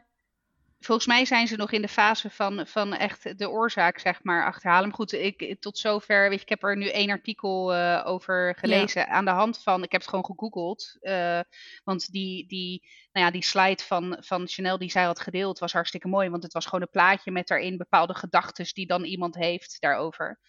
[0.85, 4.45] volgens mij zijn ze nog in de fase van, van echt de oorzaak, zeg maar,
[4.45, 4.87] achterhalen.
[4.87, 8.55] Maar goed, ik, tot zover, weet je, ik heb er nu één artikel uh, over
[8.57, 9.01] gelezen.
[9.01, 9.07] Ja.
[9.07, 10.97] Aan de hand van, ik heb het gewoon gegoogeld.
[11.01, 11.39] Uh,
[11.83, 15.73] want die, die, nou ja, die slide van, van Chanel die zij had gedeeld was
[15.73, 16.29] hartstikke mooi.
[16.29, 20.39] Want het was gewoon een plaatje met daarin bepaalde gedachten die dan iemand heeft daarover.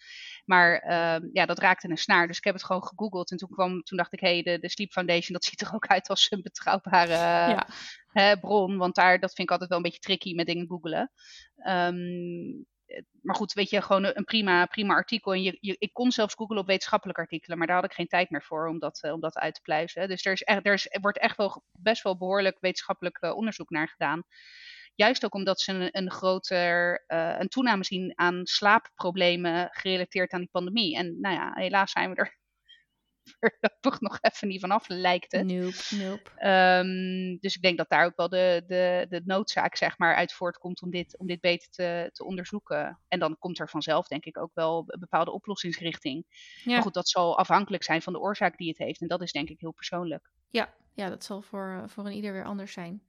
[0.45, 2.27] Maar uh, ja, dat raakte een snaar.
[2.27, 3.31] Dus ik heb het gewoon gegoogeld.
[3.31, 5.73] En toen, kwam, toen dacht ik, hé, hey, de, de Sleep Foundation, dat ziet er
[5.73, 7.67] ook uit als een betrouwbare ja
[8.13, 8.77] hè, bron.
[8.77, 11.11] Want daar, dat vind ik altijd wel een beetje tricky met dingen googelen.
[11.67, 12.65] Um,
[13.21, 15.33] maar goed, weet je, gewoon een prima, prima artikel.
[15.33, 18.29] En je, ik kon zelfs googlen op wetenschappelijke artikelen, maar daar had ik geen tijd
[18.29, 20.07] meer voor om dat, dat uit te pluizen.
[20.07, 23.89] Dus er, is echt, er, wordt echt wel best wel behoorlijk wetenschappelijk uh, onderzoek naar
[23.89, 24.23] gedaan.
[24.95, 30.39] Juist ook omdat ze een, een groter uh, een toename zien aan slaapproblemen gerelateerd aan
[30.39, 30.97] die pandemie.
[30.97, 32.37] En nou ja, helaas zijn we er
[33.39, 35.45] voorlopig nog even niet vanaf, lijkt het.
[35.45, 36.49] Nope, nope.
[36.49, 40.33] Um, dus ik denk dat daar ook wel de, de, de noodzaak zeg maar, uit
[40.33, 42.99] voortkomt om dit, om dit beter te, te onderzoeken.
[43.07, 46.25] En dan komt er vanzelf denk ik ook wel een bepaalde oplossingsrichting.
[46.63, 46.71] Ja.
[46.71, 49.01] Maar goed, dat zal afhankelijk zijn van de oorzaak die het heeft.
[49.01, 50.31] En dat is denk ik heel persoonlijk.
[50.49, 53.03] Ja, ja dat zal voor, voor een ieder weer anders zijn.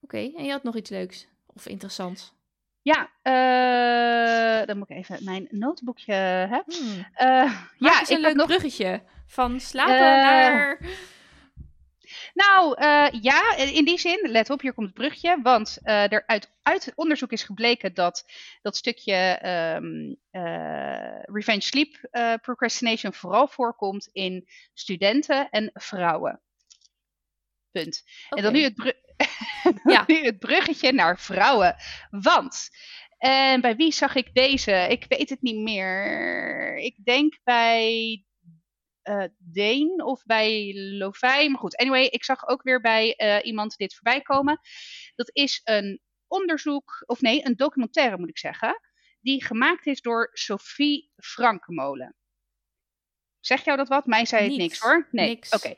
[0.00, 2.36] Oké, okay, en je had nog iets leuks of interessants?
[2.88, 6.74] Ja, uh, dan moet ik even mijn notebookje hebben.
[6.74, 7.06] Hmm.
[7.18, 8.46] Uh, ja, is een leug nog...
[8.46, 10.80] bruggetje van slapen uh, naar.
[12.34, 12.82] Nou,
[13.20, 15.38] ja, in die zin, let op, hier komt het brugje.
[15.42, 18.24] Want er uit, uit onderzoek is gebleken dat
[18.62, 19.40] dat stukje
[19.76, 22.08] um, uh, revenge sleep
[22.42, 26.40] procrastination vooral voorkomt in studenten en vrouwen.
[27.70, 28.02] Punt.
[28.30, 28.38] Okay.
[28.38, 28.96] En dan nu het,
[29.94, 30.04] ja.
[30.06, 31.76] nu het bruggetje naar vrouwen.
[32.10, 32.68] Want
[33.18, 34.72] en bij wie zag ik deze?
[34.72, 36.76] Ik weet het niet meer.
[36.76, 38.24] Ik denk bij
[39.02, 41.48] uh, Deen of bij Lovij.
[41.48, 44.60] Maar goed, anyway, ik zag ook weer bij uh, iemand dit voorbij komen.
[45.14, 48.80] Dat is een onderzoek, of nee, een documentaire moet ik zeggen.
[49.20, 52.16] Die gemaakt is door Sophie Frankemolen.
[53.40, 54.06] Zeg jou dat wat?
[54.06, 55.08] Mij zei het niks, niks hoor.
[55.10, 55.74] Nee, oké.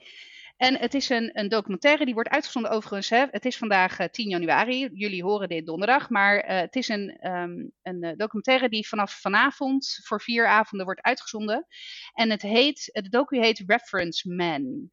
[0.60, 3.08] En het is een, een documentaire, die wordt uitgezonden overigens.
[3.08, 3.26] Hè.
[3.30, 6.10] Het is vandaag uh, eh, 10 januari, jullie horen dit donderdag.
[6.10, 10.86] Maar uh, het is een, um, een uh, documentaire die vanaf vanavond voor vier avonden
[10.86, 11.66] wordt uitgezonden.
[12.12, 14.90] En het heet, de docu heet Reference Man.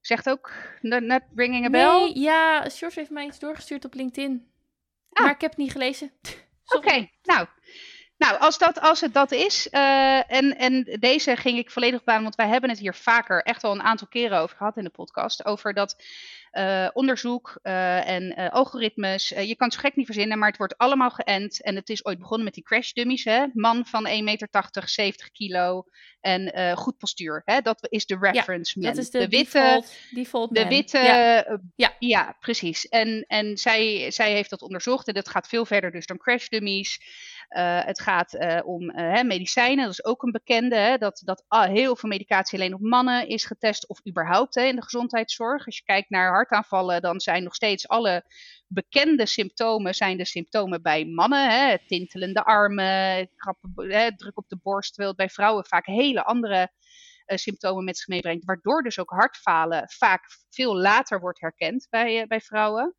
[0.00, 1.84] Zegt ook net ringing a bell?
[1.84, 4.50] Nee, ja, George heeft mij iets doorgestuurd op LinkedIn.
[5.10, 5.24] Ah.
[5.24, 6.12] Maar ik heb het niet gelezen.
[6.76, 7.46] Oké, nou,
[8.20, 12.08] nou, als, dat, als het dat is, uh, en, en deze ging ik volledig op
[12.08, 14.84] aan, want wij hebben het hier vaker echt wel een aantal keren over gehad in
[14.84, 16.04] de podcast, over dat
[16.52, 19.28] uh, onderzoek uh, en algoritmes.
[19.28, 21.62] je kan het zo gek niet verzinnen, maar het wordt allemaal geënt.
[21.62, 23.46] En het is ooit begonnen met die crash dummies, hè?
[23.52, 24.48] man van 1,80 meter,
[24.84, 25.84] 70 kilo
[26.20, 27.42] en goed postuur.
[27.44, 27.60] Hè?
[27.60, 28.94] Dat is de reference ja, man.
[28.94, 31.60] Dat is de, de witte, default, default De witte, ja.
[31.76, 31.94] ja.
[31.98, 32.88] ja, precies.
[32.88, 36.48] En, en zij, zij heeft dat onderzocht en dat gaat veel verder dus dan crash
[36.48, 37.00] dummies.
[37.50, 40.76] Uh, het gaat uh, om uh, medicijnen, dat is ook een bekende.
[40.76, 44.76] Hè, dat, dat heel veel medicatie alleen op mannen is getest, of überhaupt hè, in
[44.76, 45.66] de gezondheidszorg.
[45.66, 48.24] Als je kijkt naar hartaanvallen, dan zijn nog steeds alle
[48.66, 51.50] bekende symptomen zijn de symptomen bij mannen.
[51.50, 53.30] Hè, tintelende armen,
[53.76, 56.70] hè, druk op de borst, terwijl het bij vrouwen vaak hele andere
[57.26, 58.44] symptomen met zich meebrengt.
[58.44, 62.94] Waardoor dus ook hartfalen vaak veel later wordt herkend bij, bij vrouwen.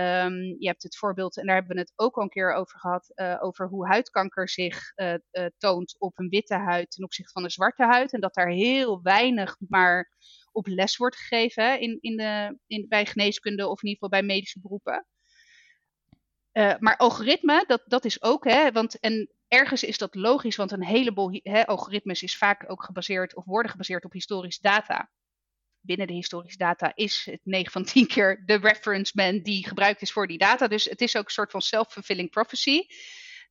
[0.00, 2.78] Um, je hebt het voorbeeld, en daar hebben we het ook al een keer over
[2.78, 7.32] gehad, uh, over hoe huidkanker zich uh, uh, toont op een witte huid ten opzichte
[7.32, 8.12] van een zwarte huid.
[8.12, 10.10] En dat daar heel weinig maar
[10.52, 14.34] op les wordt gegeven in, in de, in, bij geneeskunde of in ieder geval bij
[14.34, 15.06] medische beroepen.
[16.78, 20.84] maar algoritme, dat, dat is ook, hè, want en ergens is dat logisch, want een
[20.84, 25.10] heleboel hè, algoritmes is vaak ook gebaseerd of worden gebaseerd op historische data
[25.84, 30.02] binnen de historische data is het 9 van 10 keer de reference man die gebruikt
[30.02, 30.68] is voor die data.
[30.68, 32.80] Dus het is ook een soort van self-fulfilling prophecy.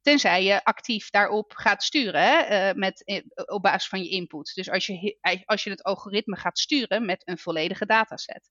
[0.02, 4.52] Tenzij je actief daarop gaat sturen uh, met, eh, op basis van je input.
[4.56, 8.50] Dus als je, als je het algoritme gaat sturen met een volledige dataset.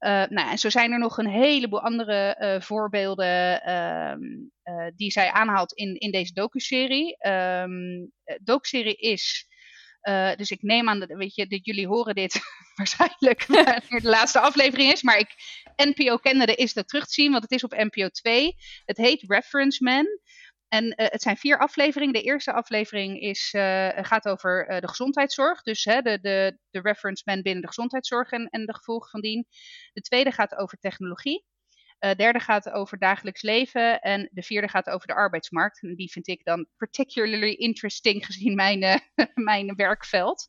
[0.00, 5.94] Nou, en zo zijn er nog een heleboel andere voorbeelden uh, die zij aanhaalt in,
[5.94, 7.28] in deze docuserie.
[7.28, 9.46] Um, docuserie is
[10.02, 12.40] uh, dus ik neem aan dat, weet je, dat jullie horen dit
[12.76, 15.02] waarschijnlijk wanneer de laatste aflevering is.
[15.02, 15.34] Maar ik,
[15.76, 18.54] NPO Canada is dat terug te zien, want het is op NPO 2.
[18.84, 20.06] Het heet Reference Man.
[20.68, 22.14] En uh, het zijn vier afleveringen.
[22.14, 25.62] De eerste aflevering is, uh, gaat over de gezondheidszorg.
[25.62, 29.20] Dus hè, de, de, de reference man binnen de gezondheidszorg en, en de gevolgen van
[29.20, 29.46] dien.
[29.92, 31.44] De tweede gaat over technologie.
[31.98, 34.00] De uh, derde gaat over dagelijks leven.
[34.00, 35.82] En de vierde gaat over de arbeidsmarkt.
[35.82, 38.96] En die vind ik dan particularly interesting gezien mijn, uh,
[39.34, 40.48] mijn werkveld.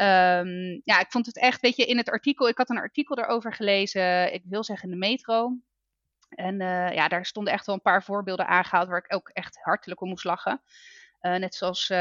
[0.00, 3.18] Um, ja, ik vond het echt, weet je, in het artikel, ik had een artikel
[3.18, 5.56] erover gelezen, ik wil zeggen in de metro.
[6.28, 9.58] En uh, ja, daar stonden echt wel een paar voorbeelden aangehaald waar ik ook echt
[9.62, 10.62] hartelijk om moest lachen.
[11.20, 11.92] net zoals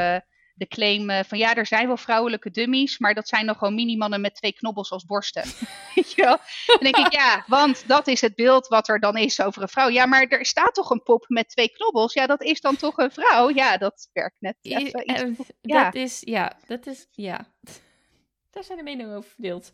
[0.55, 3.75] de claim uh, van ja, er zijn wel vrouwelijke dummies, maar dat zijn nog gewoon
[3.75, 5.43] mini-mannen met twee knobbels als borsten.
[5.95, 6.37] Weet je wel?
[6.65, 9.67] Dan denk ik, ja, want dat is het beeld wat er dan is over een
[9.67, 9.89] vrouw.
[9.89, 12.13] Ja, maar er staat toch een pop met twee knobbels?
[12.13, 13.49] Ja, dat is dan toch een vrouw?
[13.49, 14.55] Ja, dat werkt net.
[14.61, 15.83] Even iets, ja.
[15.83, 17.45] Dat is, ja, dat is, ja.
[18.51, 19.71] Daar zijn de meningen over verdeeld.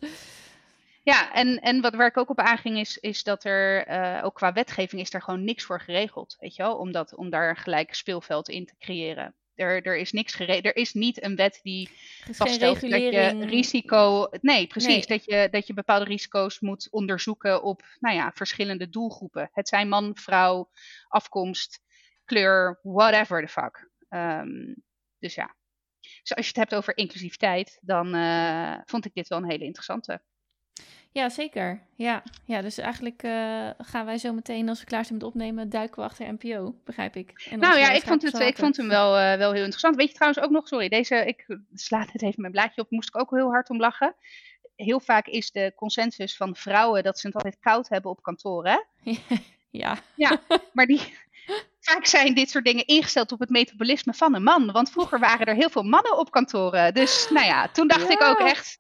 [1.03, 4.35] Ja, en, en wat, waar ik ook op aanging is, is dat er uh, ook
[4.35, 6.35] qua wetgeving is er gewoon niks voor geregeld.
[6.39, 9.35] Weet je wel, om, dat, om daar een gelijk speelveld in te creëren.
[9.55, 10.39] Er, er is niks.
[10.39, 11.89] Er is niet een wet die
[12.31, 14.29] vaststelt dat je risico.
[14.41, 15.07] Nee, precies.
[15.07, 19.49] Dat, je, dat je bepaalde risico's moet onderzoeken op nou ja, verschillende doelgroepen.
[19.53, 20.69] Het zijn man, vrouw,
[21.07, 21.79] afkomst,
[22.25, 23.89] kleur, whatever the fuck.
[24.09, 24.83] Um,
[25.19, 25.55] dus ja.
[25.99, 29.63] Dus als je het hebt over inclusiviteit, dan uh, vond ik dit wel een hele
[29.63, 30.21] interessante.
[31.13, 31.81] Ja, zeker.
[31.95, 35.69] Ja, ja dus eigenlijk uh, gaan wij zo meteen, als we klaar zijn met opnemen,
[35.69, 37.47] duiken we achter NPO, begrijp ik.
[37.49, 39.95] En nou ja, ik vond, het, ik vond hem wel, uh, wel heel interessant.
[39.95, 43.07] Weet je trouwens ook nog, sorry, deze, ik sla het even mijn blaadje op, moest
[43.07, 44.15] ik ook heel hard om lachen.
[44.75, 48.67] Heel vaak is de consensus van vrouwen dat ze het altijd koud hebben op kantoor,
[48.67, 48.77] hè?
[49.81, 49.97] ja.
[50.15, 50.41] Ja,
[50.73, 51.01] maar die,
[51.79, 54.71] vaak zijn dit soort dingen ingesteld op het metabolisme van een man.
[54.71, 56.93] Want vroeger waren er heel veel mannen op kantoren.
[56.93, 58.79] Dus nou ja, toen dacht ik ook echt,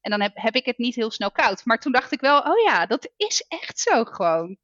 [0.00, 1.64] En dan heb, heb ik het niet heel snel koud.
[1.64, 4.56] Maar toen dacht ik wel, oh ja, dat is echt zo gewoon.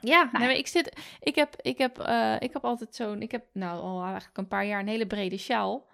[0.00, 3.30] Ja, nee, maar ik, zit, ik, heb, ik, heb, eh, ik heb altijd zo'n, ik
[3.30, 5.90] heb nou al eigenlijk een paar jaar een hele brede sjaal.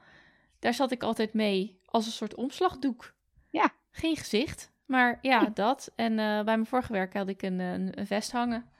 [0.58, 3.14] Daar zat ik altijd mee als een soort omslagdoek.
[3.50, 3.72] Ja.
[3.90, 5.92] Geen gezicht, maar ja, dat.
[5.96, 8.70] En eh, bij mijn vorige werk had ik een, een, vest hangen.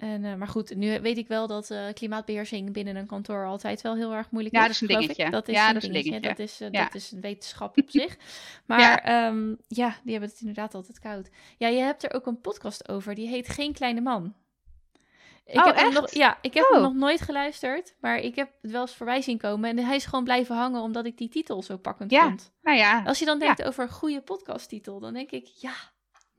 [0.00, 3.80] En, uh, maar goed, nu weet ik wel dat uh, klimaatbeheersing binnen een kantoor altijd
[3.80, 4.66] wel heel erg moeilijk ja, is.
[4.66, 5.30] Dat is een dingetje.
[5.30, 6.20] Dat is ja, een dat dingetje.
[6.20, 6.84] Dat is, uh, ja.
[6.84, 8.16] dat is een wetenschap op zich.
[8.66, 9.26] Maar ja.
[9.26, 11.30] Um, ja, die hebben het inderdaad altijd koud.
[11.58, 13.14] Ja, je hebt er ook een podcast over.
[13.14, 14.34] Die heet Geen Kleine Man.
[15.44, 15.84] Ik oh, heb echt?
[15.84, 16.72] Hem nog, ja, ik heb oh.
[16.72, 17.94] hem nog nooit geluisterd.
[18.00, 19.70] Maar ik heb het wel eens voorbij zien komen.
[19.70, 22.22] En hij is gewoon blijven hangen omdat ik die titel zo pakkend ja.
[22.22, 22.52] vond.
[22.62, 23.02] Nou ja.
[23.06, 25.74] Als je dan denkt over een goede podcasttitel, dan denk ik ja.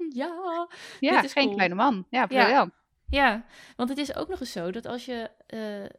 [0.10, 0.68] Ja,
[1.00, 1.56] ja dit is geen cool.
[1.56, 2.06] kleine man.
[2.10, 2.74] Ja, briljant.
[3.12, 3.46] Ja.
[3.76, 5.90] want het is ook nog eens zo dat als je, uh,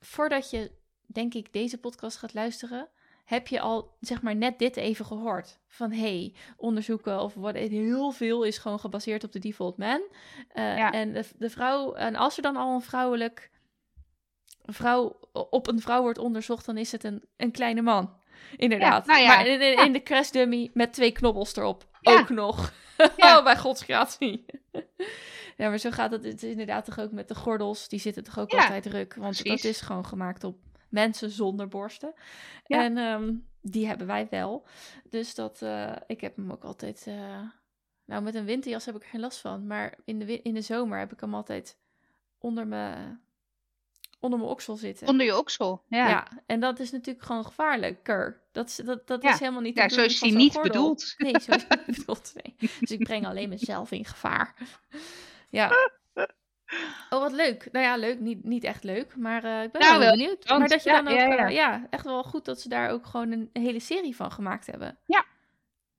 [0.00, 0.70] voordat je,
[1.06, 2.88] denk ik, deze podcast gaat luisteren,
[3.24, 5.58] heb je al, zeg maar, net dit even gehoord.
[5.66, 10.00] Van, hey, onderzoeken of wat, heel veel is gewoon gebaseerd op de default man.
[10.54, 10.92] Uh, ja.
[10.92, 13.50] En de, de vrouw, en als er dan al een vrouwelijk,
[14.64, 18.16] een vrouw op een vrouw wordt onderzocht, dan is het een, een kleine man.
[18.56, 19.06] Inderdaad.
[19.06, 19.36] Ja, nou ja.
[19.36, 21.86] Maar in, in, in de crash dummy met twee knobbels erop.
[22.02, 22.72] Ook nog.
[23.16, 24.44] Oh, bij gods gratie.
[25.58, 27.88] Ja, maar zo gaat het, het is inderdaad toch ook met de gordels.
[27.88, 29.14] Die zitten toch ook Ja, altijd druk.
[29.14, 29.62] Want precies.
[29.62, 32.12] dat is gewoon gemaakt op mensen zonder borsten.
[32.66, 32.82] Ja.
[32.84, 34.66] En ehm, die hebben wij wel.
[35.10, 37.04] Dus dat, eh, ik heb hem ook altijd...
[37.06, 37.40] eh,
[38.04, 39.66] nou, met een winterjas heb ik er geen last van.
[39.66, 41.78] Maar in de, in de zomer heb ik hem altijd
[42.38, 43.20] onder mijn,
[44.20, 45.08] onder mijn oksel zitten.
[45.08, 45.82] Onder je oksel.
[45.88, 46.08] Ja.
[46.08, 46.28] Ja.
[46.46, 48.40] en dat is natuurlijk gewoon gevaarlijker.
[48.52, 49.32] Dat is, dat, dat Ja.
[49.32, 50.72] is helemaal niet Ja, zo is zo'n niet gordel.
[50.72, 51.14] bedoeld.
[51.18, 52.32] Nee, zo is het niet bedoeld.
[52.34, 52.70] Nee.
[52.80, 54.54] Dus ik breng alleen mezelf in gevaar.
[55.48, 55.70] Ja.
[57.10, 57.68] Oh, wat leuk.
[57.72, 58.20] Nou ja, leuk.
[58.20, 60.44] Niet, niet echt leuk, maar eh, ik ben Nou, wel benieuwd.
[60.46, 61.50] want- maar dat je ja, dan ook...
[61.50, 64.98] ja, echt wel goed dat ze daar ook gewoon een hele serie van gemaakt hebben.
[65.06, 65.24] Ja.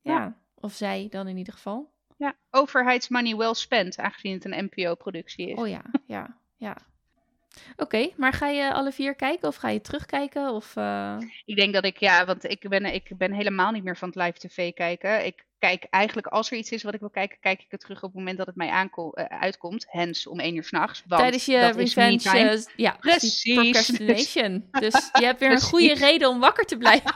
[0.01, 0.13] Ja.
[0.13, 0.37] Ja.
[0.55, 1.91] Of zij dan in ieder geval.
[2.17, 2.35] Ja.
[2.51, 5.57] Overheidsmoney well spent, aangezien het een NPO-productie is.
[5.59, 6.77] Oh ja, ja, ja.
[7.77, 10.49] Oké, maar ga je alle vier kijken of ga je terugkijken?
[10.53, 13.97] Of, eh, Ik denk dat ik, ja, want ik ben, ik ben helemaal niet meer
[13.97, 15.25] van het live tv kijken.
[15.25, 17.97] Ik kijk eigenlijk, als er iets is wat ik wil kijken, kijk ik het terug
[17.97, 19.85] op het moment dat het mij aanko- eh, uitkomt.
[19.89, 21.03] Hens om één uur s'nachts.
[21.07, 22.49] Tijdens je dat is revenge, time.
[22.49, 23.53] eh, ja, Precies.
[23.53, 24.67] procrastination.
[24.71, 27.15] Dus je hebt weer een goede reden om wakker te blijven.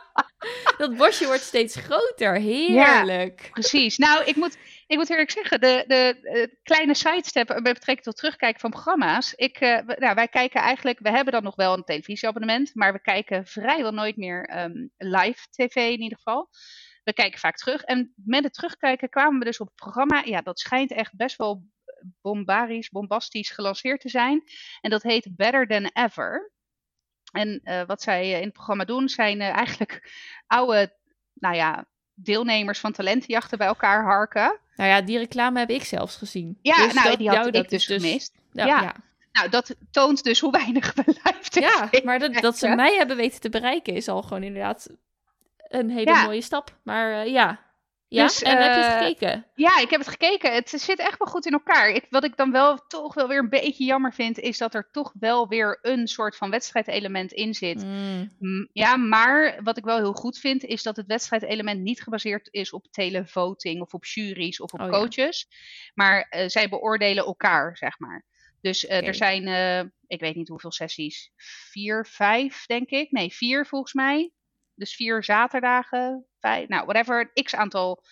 [0.78, 2.34] dat bosje wordt steeds groter.
[2.40, 3.48] Heerlijk.
[3.52, 3.98] Precies.
[3.98, 4.56] Nou, ik moet,
[4.86, 9.32] ik moet eerlijk zeggen, de, de, eh, kleine sidestep met betrekking tot terugkijken van programma's.
[9.32, 13.00] Ik, eh, nou, wij kijken eigenlijk, we hebben dan nog wel een televisieabonnement, maar we
[13.00, 16.48] kijken vrijwel nooit meer ehm, live tv in ieder geval.
[17.04, 17.82] We kijken vaak terug.
[17.82, 20.22] En met het terugkijken kwamen we dus op het programma.
[20.24, 21.64] Ja, dat schijnt echt best wel
[22.20, 24.42] bombarisch, bombastisch gelanceerd te zijn.
[24.80, 26.52] En dat heet Better Than Ever.
[27.32, 30.12] En eh, wat zij in het programma doen, zijn eigenlijk
[30.46, 30.96] oude,
[31.34, 34.60] nou ja, deelnemers van talentenjachten bij elkaar harken.
[34.76, 36.58] Nou ja, die reclame heb ik zelfs gezien.
[36.62, 38.32] Ja, Dus nou, dat- die had jou, ik dat dus is gemist.
[38.52, 38.94] Ja, Ja.
[39.32, 43.16] Nou, dat toont dus hoe weinig we live Ja, maar dat, dat ze mij hebben
[43.16, 44.88] weten te bereiken is al gewoon inderdaad
[45.68, 46.24] een hele Ja.
[46.24, 46.76] mooie stap.
[46.82, 47.60] Maar eh, ja.
[48.14, 49.46] Ja, Dus, en heb je het eh, gekeken?
[49.54, 50.52] Ja, ik heb het gekeken.
[50.54, 51.88] Het zit echt wel goed in elkaar.
[51.88, 54.88] Ik, wat ik dan wel toch wel weer een beetje jammer vind, is dat er
[54.92, 57.84] toch wel weer een soort van wedstrijdelement in zit.
[57.84, 58.30] Mm.
[58.38, 62.48] M- Ja, maar wat ik wel heel goed vind, is dat het wedstrijdelement niet gebaseerd
[62.50, 64.92] is op televoting of op juries of op Oh ja.
[64.92, 65.46] coaches.
[65.94, 68.24] Maar eh, zij beoordelen elkaar, zeg maar.
[68.60, 69.46] Dus eh, er zijn,
[70.06, 71.30] ik weet niet hoeveel sessies,
[71.70, 73.10] vier, vijf, denk ik.
[73.10, 74.30] Nee, vier volgens mij.
[74.74, 78.02] Dus vier zaterdagen, vijf, nou, whatever, x aantal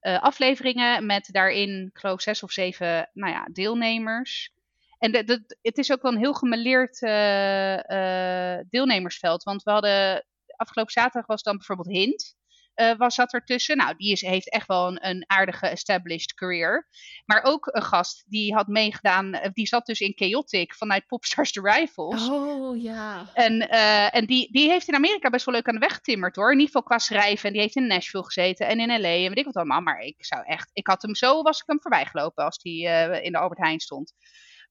[0.00, 4.52] eh, afleveringen met daarin, ik geloof, zes of zeven nou ja, deelnemers.
[4.98, 9.42] En de, het is ook wel een heel gemeleerd eh, eh, deelnemersveld.
[9.42, 12.36] Want we hadden, afgelopen zaterdag was dan bijvoorbeeld Hint.
[12.78, 13.76] Eh, was zat ertussen.
[13.76, 16.88] Nou, die is, heeft echt wel een, een aardige established career.
[17.24, 21.52] Maar ook een gast die had meegedaan, eh, die zat dus in Chaotic vanuit Popstars
[21.52, 22.28] The Rivals.
[22.28, 23.30] Oh ja.
[23.34, 26.36] En, eh, en die, die heeft in Amerika best wel leuk aan de weg getimmerd
[26.36, 26.52] hoor.
[26.52, 27.46] In ieder geval qua schrijven.
[27.46, 29.80] En die heeft in Nashville gezeten en in LA en weet ik wat allemaal.
[29.80, 32.82] Maar ik zou echt, ik had hem zo, was ik hem voorbij gelopen als die
[33.22, 34.14] in de Albert Heijn stond.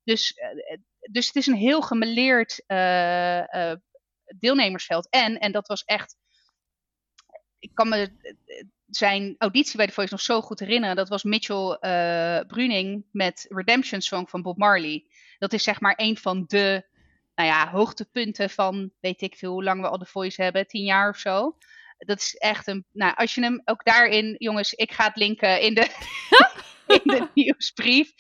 [0.04, 0.34] Dus,
[1.12, 2.64] dus het is een heel gemeleerd
[4.40, 5.10] deelnemersveld.
[5.10, 6.16] En, en dat was echt,
[7.60, 10.96] ik kan me eh, zijn auditie bij The Voice nog zo goed herinneren.
[10.96, 15.06] Dat was Mitchell eh, Bruning met Redemption Song van Bob Marley.
[15.38, 16.86] Dat is zeg maar een van de
[17.36, 20.84] nou ja, hoogtepunten van, weet ik veel hoe lang we al The Voice hebben, tien
[20.84, 21.58] jaar of zo.
[21.98, 25.62] Dat is echt een, nou als je hem ook daarin, jongens, ik ga het linken
[25.62, 25.88] in de,
[26.96, 28.14] in de nieuwsbrief.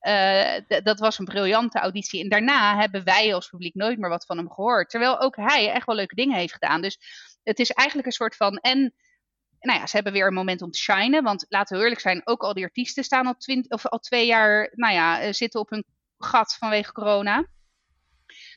[0.00, 2.22] Eh, dat was een briljante auditie.
[2.22, 4.90] En daarna hebben wij als publiek nooit meer wat van hem gehoord.
[4.90, 6.82] Terwijl ook hij echt wel leuke dingen heeft gedaan.
[6.82, 6.98] Dus
[7.44, 8.94] het is eigenlijk een soort van en
[9.64, 11.22] nou ja, ze hebben weer een moment om te shinen.
[11.22, 13.36] Want laten we eerlijk zijn, ook al die artiesten staan al,
[13.68, 15.84] of al twee jaar, nou ja, eh, zitten op hun
[16.18, 17.46] gat vanwege corona.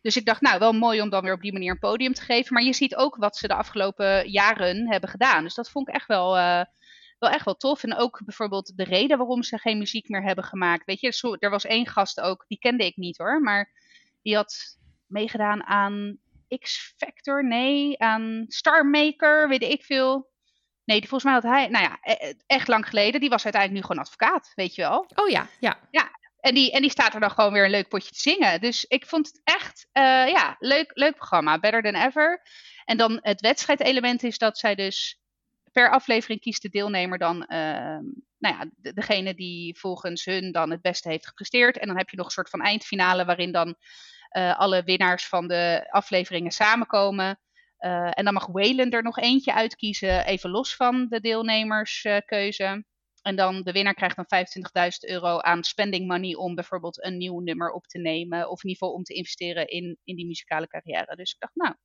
[0.01, 2.21] Dus ik dacht, nou, wel mooi om dan weer op die manier een podium te
[2.21, 2.53] geven.
[2.53, 5.43] Maar je ziet ook wat ze de afgelopen jaren hebben gedaan.
[5.43, 6.63] Dus dat vond ik echt wel, uh,
[7.19, 7.83] wel echt wel tof.
[7.83, 10.85] En ook bijvoorbeeld de reden waarom ze geen muziek meer hebben gemaakt.
[10.85, 13.41] Weet je, er was één gast ook, die kende ik niet hoor.
[13.41, 13.71] Maar
[14.21, 16.17] die had meegedaan aan
[16.59, 20.29] X-Factor, nee, aan Star Maker, weet ik veel.
[20.83, 23.87] Nee, volgens mij had hij, nou ja, e-, echt lang geleden, die was uiteindelijk nu
[23.87, 25.05] gewoon advocaat, weet je wel.
[25.15, 25.79] Oh ja, ja.
[25.91, 28.61] Ja, en die, en die staat er dan gewoon weer een leuk potje te zingen.
[28.61, 31.59] Dus ik vond het echt, uh, ja, leuk, leuk programma.
[31.59, 32.41] Better than ever.
[32.85, 35.21] En dan het wedstrijdelement is dat zij dus
[35.71, 37.99] per aflevering kiest de deelnemer dan, uh,
[38.37, 41.77] nou ja, degene die volgens hun dan het beste heeft gepresteerd.
[41.77, 43.75] En dan heb je nog een soort van eindfinale waarin dan
[44.57, 47.39] alle winnaars van de afleveringen samenkomen.
[47.79, 52.85] Uh, en dan mag Wayland er nog eentje uitkiezen, even los van de deelnemerskeuze.
[53.21, 57.39] En dan de winnaar krijgt dan 25.000 euro aan spending money om bijvoorbeeld een nieuw
[57.39, 58.49] nummer op te nemen.
[58.49, 61.15] Of in ieder geval om te investeren in, in die muzikale carrière.
[61.15, 61.75] Dus ik dacht, nou.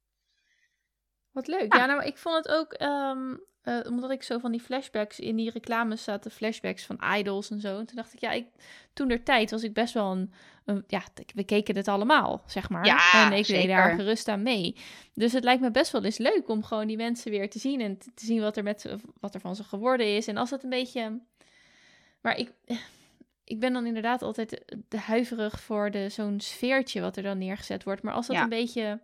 [1.31, 1.75] Wat leuk.
[1.75, 5.37] Ja, nou, ik vond het ook, um, uh, omdat ik zo van die flashbacks in
[5.37, 7.79] die reclames zaten, flashbacks van idols en zo.
[7.79, 8.47] En toen dacht ik, ja, ik,
[8.93, 10.33] toen der tijd was ik best wel een,
[10.65, 11.03] een ja,
[11.35, 12.87] we keken het allemaal, zeg maar.
[12.87, 13.63] Ja, en ik zeker.
[13.63, 14.77] deed daar gerust aan mee.
[15.15, 17.81] Dus het lijkt me best wel eens leuk om gewoon die mensen weer te zien
[17.81, 20.27] en te, zien wat er, met, wat er van ze geworden is.
[20.27, 21.21] En als het een beetje
[22.23, 22.53] maar ik,
[23.45, 27.85] ik ben dan inderdaad altijd de huiverig voor de, zo'n sfeertje wat er dan neergezet
[27.85, 28.03] wordt.
[28.03, 28.43] Maar als dat Ja.
[28.43, 29.01] een beetje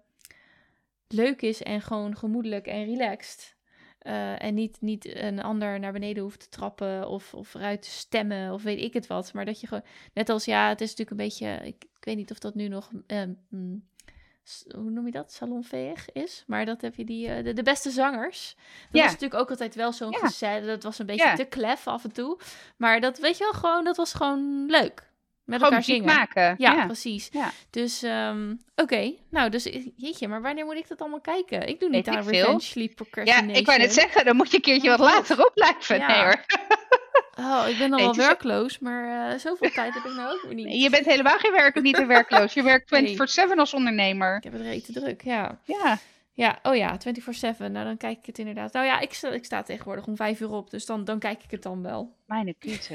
[1.08, 3.56] leuk is en gewoon gemoedelijk en relaxed.
[3.98, 7.90] Eh, en niet, niet een ander naar beneden hoeft te trappen of, of eruit te
[7.90, 9.32] stemmen of weet ik het wat.
[9.32, 9.84] Maar dat je gewoon,
[10.14, 12.68] net als ja, het is natuurlijk een beetje, ik, ik weet niet of dat nu
[12.68, 13.86] nog, ehm, mm,
[14.74, 16.44] hoe noem je dat, salonveeg is.
[16.46, 18.54] Maar dat heb je die, eh, de, de beste zangers.
[18.56, 19.02] Dat Ja.
[19.02, 20.18] was natuurlijk ook altijd wel zo'n Ja.
[20.18, 21.34] gezet, dat was een beetje Ja.
[21.34, 22.38] te klef af en toe.
[22.76, 25.07] Maar dat weet je wel gewoon, dat was gewoon leuk.
[25.48, 26.04] Met elkaar zingen.
[26.04, 26.54] maken.
[26.58, 26.84] Ja, Ja.
[26.86, 27.28] precies.
[27.32, 27.50] Ja.
[27.70, 29.12] Dus, ehm, oké.
[29.30, 31.66] Nou, dus jeetje, maar wanneer moet ik dat allemaal kijken?
[31.68, 32.28] Ik doe niet Weet aan.
[32.28, 33.54] Revenge Sleep Ja, Procrastination.
[33.56, 35.98] ik wou net zeggen, dan moet je een keertje wat Oh, later op blijven.
[35.98, 36.06] Ja.
[36.06, 36.44] Nee hoor.
[37.38, 40.52] Oh, ik ben al Nee, wel werkloos, maar eh, zoveel tijd heb ik nou ook
[40.54, 40.82] niet.
[40.82, 42.52] Je bent helemaal geen werk, niet te werkloos.
[42.54, 42.88] Je werkt
[43.50, 44.36] 24-7 als ondernemer.
[44.36, 45.58] Ik heb het rete druk, ja.
[45.64, 45.98] Ja.
[46.32, 47.72] Ja, oh ja, 24-7.
[47.72, 48.72] Nou, dan kijk ik het inderdaad.
[48.72, 51.42] Nou ja, ik sta, ik sta tegenwoordig om vijf uur op, dus dan, dan kijk
[51.42, 52.14] ik het dan wel.
[52.26, 52.94] Mijn kute.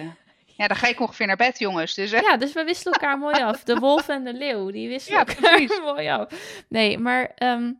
[0.56, 1.94] Ja, dan ga ik ongeveer naar bed, jongens.
[1.94, 3.64] Dus, Ja, dus we wisselen elkaar mooi af.
[3.64, 5.80] De wolf en de leeuw, die wisselen Ja, elkaar precies.
[5.80, 6.64] mooi af.
[6.70, 7.72] Nee, maar ehm,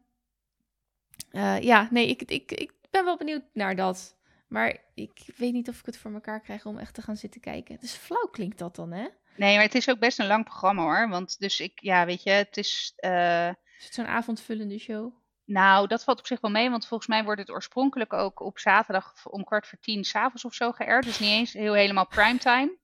[1.32, 4.16] eh, ja, nee, ik, ik, ik ben wel benieuwd naar dat.
[4.48, 7.42] Maar ik weet niet of ik het voor elkaar krijg om echt te gaan zitten
[7.42, 7.78] kijken.
[7.80, 9.08] Dus flauw klinkt dat dan, hè?
[9.36, 11.10] Nee, maar het is ook best een lang programma hoor.
[11.10, 12.94] Want dus ik, ja, weet je, het is.
[12.96, 15.14] eh, Is het zo'n avondvullende show?
[15.46, 16.70] Nou, dat valt op zich wel mee.
[16.70, 20.54] Want volgens mij wordt het oorspronkelijk ook op zaterdag om kwart voor tien s'avonds of
[20.54, 21.04] zo geërd.
[21.06, 22.78] Dus niet eens heel helemaal primetime.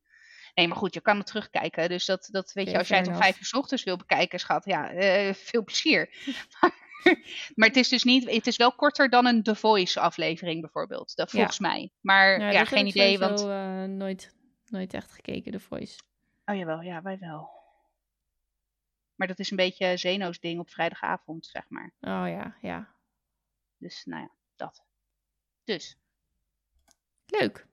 [0.55, 1.89] Nee, maar goed, je kan het terugkijken.
[1.89, 4.39] Dus dat, dat weet je, als jij het om vijf uur 's ochtends wil bekijken,
[4.39, 6.09] schat, ja, eh, veel plezier.
[6.59, 6.71] maar,
[7.55, 11.15] maar het is dus niet, het is wel korter dan een The Voice aflevering bijvoorbeeld.
[11.15, 11.37] Dat, Ja.
[11.37, 11.91] volgens mij.
[12.01, 13.39] Maar ja, heb geen ik idee, want...
[13.39, 14.35] sowieso, eh, nooit,
[14.65, 15.99] nooit echt gekeken, The Voice.
[16.45, 17.58] Oh jawel, ja, wij wel.
[19.19, 21.91] Maar dat is een beetje Zeno's ding op vrijdagavond, zeg maar.
[22.01, 22.87] Oh ja, ja.
[23.77, 24.83] Dus nou ja, dat.
[25.63, 25.97] Dus,
[27.25, 27.67] Leuk.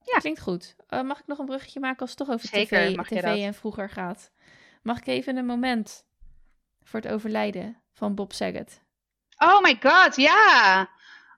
[0.00, 0.18] Ja.
[0.18, 0.76] Klinkt goed.
[0.88, 3.54] Eh, mag ik nog een bruggetje maken als het toch over Zeker, tv, tv en
[3.54, 4.30] vroeger gaat?
[4.82, 6.04] Mag ik even een moment
[6.82, 8.82] voor het overlijden van Bob Saget?
[9.38, 10.88] Oh my god, ja!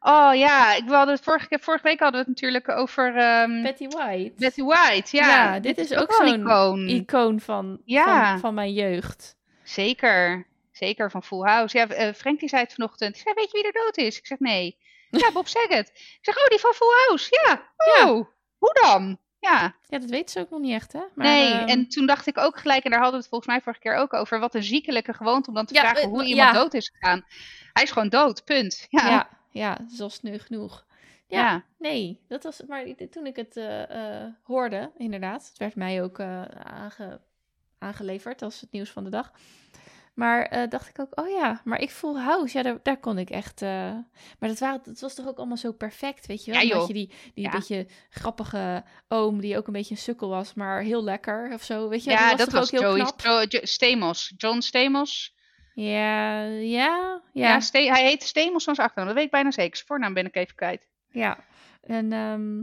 [0.01, 3.63] Oh ja, ik wilde het vorige, keer- vorige week hadden we het natuurlijk over ehm,
[3.63, 4.35] Betty White.
[4.39, 5.17] Betty White.
[5.17, 6.89] Ja, Ja, dit is ook zo'n icoon.
[6.89, 8.31] Icoon van, Ja.
[8.31, 9.36] van, van mijn jeugd.
[9.69, 11.79] Zeker, zeker van Full House.
[11.79, 13.17] Ja, eh, Frank die zei het vanochtend.
[13.19, 14.19] Zei, weet je wie er dood is?
[14.19, 14.77] Ik zeg, nee.
[15.11, 15.89] Ja, Bob Saget.
[15.95, 17.29] Ik zeg, oh, die van Full House.
[17.45, 17.73] Ja,
[18.05, 18.27] oh,
[18.59, 19.19] hoe dan?
[19.39, 21.01] Ja, Ja, dat weten ze ook nog niet echt, hè?
[21.15, 21.53] Maar, nee.
[21.53, 23.81] ehm, En toen dacht ik ook gelijk, en daar hadden we het volgens mij vorige
[23.81, 26.29] keer ook over, wat een ziekelijke gewoonte om dan te Ja, vragen eh, hoe ja.
[26.29, 27.25] iemand dood is gegaan.
[27.73, 28.87] Hij is gewoon dood, punt.
[28.91, 30.85] Ja, ja, al sneu genoeg.
[31.29, 32.63] Ja, nee, dat was.
[32.69, 37.21] Maar toen ik het eh, eh, hoorde, inderdaad, het werd mij ook eh, aange,
[37.87, 39.33] aangeleverd als het nieuws van de dag.
[40.15, 43.19] Maar eh, dacht ik ook, oh ja, maar ik voel house, ja, daar, daar kon
[43.19, 43.63] ik echt.
[43.63, 43.69] eh,
[44.39, 46.61] Maar dat, waren, dat was toch ook allemaal zo perfect, weet je wel?
[46.61, 46.87] Ja, joh.
[46.87, 47.51] je die, die Ja.
[47.51, 51.89] beetje grappige oom die ook een beetje een sukkel was, maar heel lekker of zo,
[51.89, 52.11] weet je?
[52.11, 53.21] Ja, was dat was ook heel Joey knap?
[53.21, 54.33] Jo- Jo- Stamos.
[54.37, 55.35] John Stamos.
[55.75, 57.61] Ja, ja, Ja, ja.
[57.61, 59.07] Ste- hij heet Stamos van zijn achternaam.
[59.07, 59.77] Dat weet ik bijna zeker.
[59.77, 60.89] Zijn voornaam ben ik even kwijt.
[61.11, 61.39] Ja,
[61.83, 62.63] en ehm,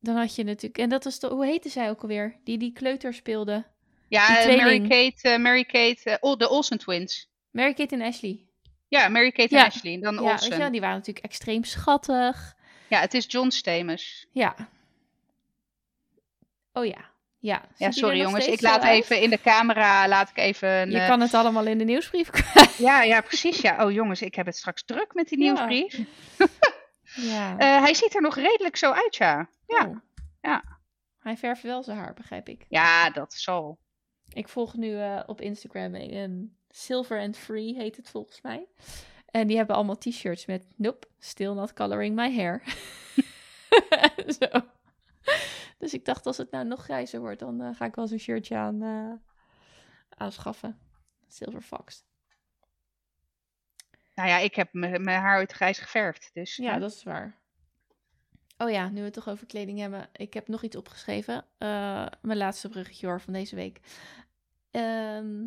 [0.00, 0.78] dan had je natuurlijk...
[0.78, 1.26] En dat was de...
[1.26, 2.36] Hoe heette zij ook alweer?
[2.44, 3.64] Die die kleuter speelde.
[4.10, 4.56] Ja, eh.
[4.56, 7.28] Mary-Kate, eh, Mary-Kate, eh, Ol- de Olsen twins.
[7.50, 8.44] Mary-Kate en Ashley.
[8.88, 9.92] Ja, Mary-Kate en Ashley.
[9.94, 10.50] En dan Ja, weet Olsen.
[10.50, 12.56] je wel, die waren natuurlijk extreem schattig.
[12.88, 14.26] Ja, het is John Stamos.
[14.32, 14.54] Ja.
[16.72, 17.08] Oh ja.
[17.38, 18.46] Ja, Ja, sorry jongens.
[18.46, 19.02] Ik laat uit?
[19.02, 20.90] even in de camera, laat ik even...
[20.90, 22.76] Je eh, kan het allemaal in de nieuwsbrief kwijt.
[22.76, 23.60] Ja, ja, precies.
[23.60, 23.84] Ja.
[23.84, 25.98] Oh jongens, ik heb het straks druk met die nieuwsbrief.
[27.14, 27.56] Ja.
[27.58, 29.48] Eh, hij ziet er nog redelijk zo uit, ja.
[29.66, 29.96] Ja, Oh.
[30.40, 30.62] ja.
[31.20, 32.64] Hij verft wel zijn haar, begrijp ik.
[32.68, 33.78] ja dat zal.
[34.32, 38.68] Ik volg nu eh, op Instagram een Silver and Free heet het volgens mij.
[39.26, 42.62] En die hebben allemaal t-shirts met Nope, still not coloring my hair.
[44.40, 44.60] Zo.
[45.78, 48.18] Dus ik dacht, als het nou nog grijzer wordt, dan eh, ga ik wel zo'n
[48.18, 49.12] shirtje aan eh,
[50.08, 50.78] aanschaffen.
[51.28, 52.04] Silver Fox.
[54.14, 56.30] Nou ja, ik heb mijn haar ooit grijs geverfd.
[56.32, 57.39] Dus, Ja, dat is waar.
[58.62, 60.08] Oh ja, nu we het toch over kleding hebben.
[60.12, 61.44] Ik heb nog iets opgeschreven.
[61.58, 63.80] Eh, mijn laatste bruggetje hoor van deze week.
[64.70, 65.46] Ehm,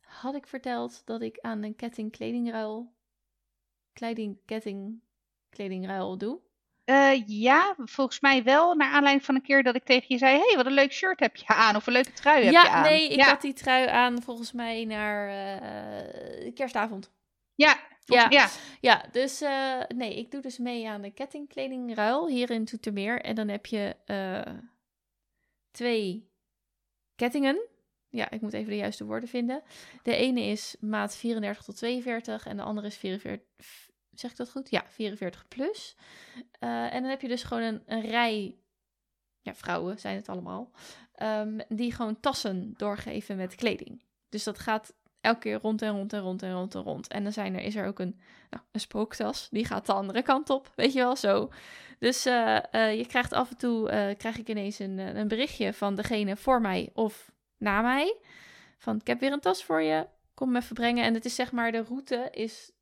[0.00, 2.92] had ik verteld dat ik aan een ketting kledingruil...
[3.92, 5.00] Kleding, ketting
[5.50, 6.40] kledingruil doe?
[6.84, 8.74] Eh, ja, volgens mij wel.
[8.74, 11.20] Naar aanleiding van een keer dat ik tegen je zei: hey, wat een leuk shirt
[11.20, 11.76] heb je aan.
[11.76, 12.82] Of een leuke trui heb je ja, aan.
[12.82, 13.28] nee, ik ja.
[13.28, 17.10] had die trui aan volgens mij naar eh, kerstavond.
[17.54, 18.48] Ja, ja.
[18.80, 23.20] Ja, dus eh, nee, ik doe dus mee aan de kettingkledingruil hier in Zoetermeer.
[23.20, 24.54] En dan heb je eh,
[25.70, 26.30] twee
[27.14, 27.66] kettingen.
[28.08, 29.62] Ja, ik moet even de juiste woorden vinden.
[30.02, 33.46] De ene is maat 34 tot 42 en de andere is 44.
[34.10, 34.70] Zeg ik dat goed?
[34.70, 35.96] Ja, 44 plus.
[36.58, 38.56] Eh, en dan heb je dus gewoon een, een rij.
[39.40, 40.70] Ja, vrouwen zijn het allemaal.
[41.12, 44.02] ehm, die gewoon tassen doorgeven met kleding.
[44.28, 47.08] Dus dat gaat elke keer rond en rond en rond en rond en rond.
[47.08, 48.20] En dan zijn er, is er ook een,
[48.50, 49.48] nou, een spooktas.
[49.50, 50.72] Die gaat de andere kant op.
[50.74, 51.50] Weet je wel, zo.
[51.98, 55.72] Dus eh, eh, je krijgt af en toe, eh, krijg ik ineens een, een berichtje
[55.72, 58.16] van degene voor mij of na mij.
[58.78, 60.06] Van, ik heb weer een tas voor je.
[60.34, 61.04] Kom hem even brengen.
[61.04, 62.72] En het is zeg maar, de route is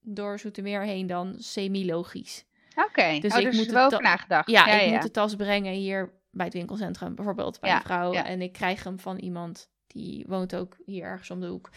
[0.00, 2.44] door Zoetermeer heen dan semi-logisch.
[2.74, 4.50] Oké, Dus oh, ik dus moet er wel nagedacht.
[4.50, 4.92] Ja, ja, ik ja.
[4.92, 8.12] moet de tas brengen hier bij het winkelcentrum, bijvoorbeeld bij Ja, een vrouw.
[8.12, 11.70] En ik krijg hem van iemand die woont ook hier ergens om de hoek.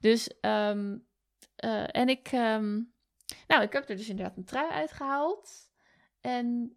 [0.00, 0.98] Dus, ehm,
[1.56, 2.80] eh, en ik, ehm,
[3.46, 5.70] nou, ik heb er dus inderdaad een trui uitgehaald.
[6.20, 6.76] En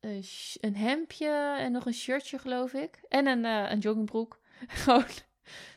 [0.00, 0.24] een,
[0.60, 3.00] een hemdje en nog een shirtje, geloof ik.
[3.08, 4.40] En een, eh, een joggingbroek.
[4.68, 5.04] Gewoon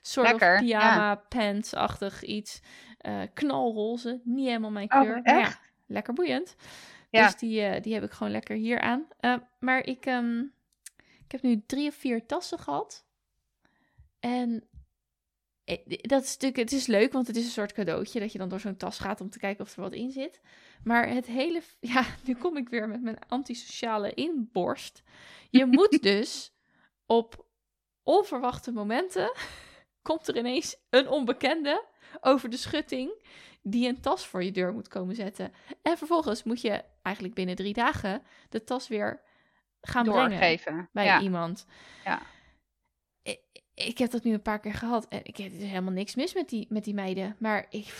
[0.02, 0.80] soort Lekker, of ja.
[0.80, 2.62] pyjama pants-achtig iets.
[2.98, 5.22] Eh, knalroze, niet helemaal mijn Oh, kleur.
[5.22, 6.56] maar ja, lekker boeiend.
[7.10, 7.26] Ja.
[7.26, 9.08] Dus die, die heb ik gewoon lekker hier aan.
[9.60, 10.40] Maar ik, ehm,
[11.26, 13.06] ik heb nu drie of vier tassen gehad.
[14.20, 14.70] En
[15.64, 18.38] eh, dat is natuurlijk, het is leuk, want het is een soort cadeautje dat je
[18.38, 20.42] dan door zo'n tas gaat om te kijken of er wat in zit.
[20.84, 25.04] Maar het hele, ja, nu kom ik weer met mijn antisociale inborst.
[25.50, 26.54] Je moet dus
[27.06, 27.48] op
[28.04, 29.32] onverwachte momenten
[30.02, 31.86] komt er ineens een onbekende
[32.22, 33.28] over de schutting
[33.62, 35.54] die een tas voor je deur moet komen zetten.
[35.82, 39.22] En vervolgens moet je eigenlijk binnen drie dagen de tas weer
[39.82, 40.90] gaan brengen Doorgeven.
[40.92, 41.22] bij ja.
[41.22, 41.66] iemand.
[42.04, 42.22] Ja.
[43.88, 46.34] Ik, heb dat nu een paar keer gehad en ik heb er helemaal niks mis
[46.34, 47.36] met die, met die meiden.
[47.40, 47.94] Maar ik,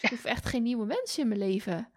[0.00, 1.88] ik hoef echt geen nieuwe mensen in mijn leven.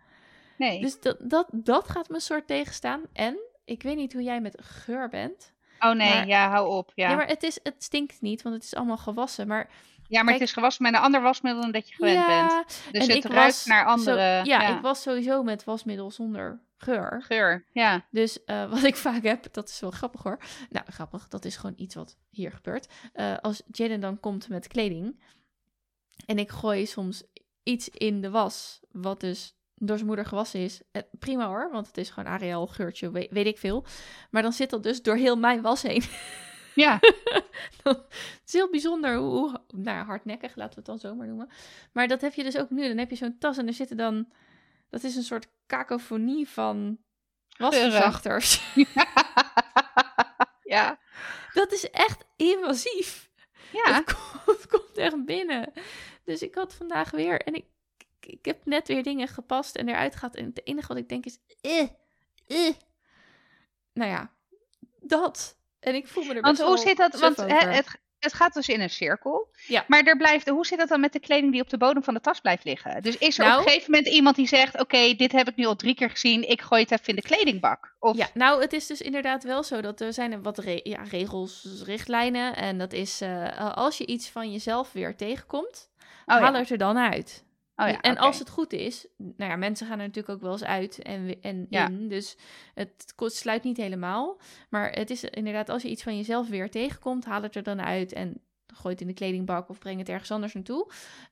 [0.57, 0.82] Nee.
[0.82, 3.01] Dus dat, dat, dat gaat me een soort tegenstaan.
[3.13, 5.53] En ik weet niet hoe jij met geur bent.
[5.79, 6.91] oh nee, maar- ja, hou op.
[6.95, 9.47] Ja, Ja, maar het, is, het stinkt niet, want het is allemaal gewassen.
[9.47, 9.69] Maar
[10.07, 12.82] ja, maar kijk- het is gewassen met een ander wasmiddel dan dat je gewend bent.
[12.91, 14.75] Dus het ik ruikt naar zo- andere ja, ja.
[14.75, 17.21] ik was sowieso met wasmiddel zonder geur.
[17.21, 17.65] geur.
[17.71, 18.05] Ja.
[18.11, 20.39] Dus eh, wat ik vaak heb, dat is wel grappig hoor.
[20.69, 22.88] Nou, grappig, dat is gewoon iets wat hier gebeurt.
[23.13, 25.23] Eh, als Jaden dan komt met kleding
[26.25, 27.23] en ik gooi soms
[27.63, 30.82] iets in de was, wat dus door zijn moeder gewassen is.
[30.91, 33.86] Eh, prima hoor, want het is gewoon Ariel geurtje, weet, weet ik veel.
[34.32, 36.03] Maar dan zit dat dus door heel mijn was heen.
[36.75, 36.99] Ja.
[37.84, 41.27] het is heel bijzonder hoe, hoe nou ja, hardnekkig, laten we het dan zo maar
[41.27, 41.49] noemen.
[41.91, 42.88] Maar dat heb je dus ook nu.
[42.88, 44.32] Dan heb je zo'n tas en er zitten dan,
[44.89, 46.97] dat is een soort kakofonie van
[47.57, 48.74] wasverzachters.
[50.76, 50.99] ja.
[51.53, 53.30] Dat is echt invasief.
[53.72, 53.93] Ja.
[53.93, 55.72] Het, komt, het komt echt binnen.
[56.24, 57.65] Dus ik had vandaag weer, en ik,
[58.19, 60.36] ik heb net weer dingen gepast en eruit gehad.
[60.36, 61.88] En het enige wat ik denk is, eh,
[62.47, 62.74] eh.
[63.93, 64.32] Nou ja,
[64.99, 65.57] dat.
[65.80, 67.19] En ik voel me er Want best hoe wel zit dat?
[67.19, 69.49] Want het, het gaat dus in een cirkel.
[69.67, 69.86] Ja.
[69.88, 72.13] Maar er blijft, hoe zit dat dan met de kleding die op de bodem van
[72.13, 73.01] de tas blijft liggen?
[73.03, 75.55] Dus is er Nou- op een gegeven moment iemand die zegt: Oké, dit heb ik
[75.55, 77.95] nu al drie keer gezien, ik gooi het even in de kledingbak?
[77.99, 81.01] Of, Ja, nou, het is dus inderdaad wel zo dat er zijn wat re- ja,
[81.09, 82.55] regels, richtlijnen.
[82.55, 85.89] En dat is eh, als je iets van jezelf weer tegenkomt,
[86.26, 86.59] Oh, haal ja.
[86.59, 87.43] het er dan uit.
[87.82, 90.51] Oh, ja, en als het goed is, nou ja, mensen gaan er natuurlijk ook wel
[90.51, 91.88] eens uit en, en Ja.
[91.88, 92.07] in.
[92.07, 92.38] Dus
[92.73, 94.39] het sluit niet helemaal.
[94.69, 97.82] Maar het is inderdaad, als je iets van jezelf weer tegenkomt, haal het er dan
[97.82, 100.91] uit en gooi het in de kledingbak of breng het ergens anders naartoe.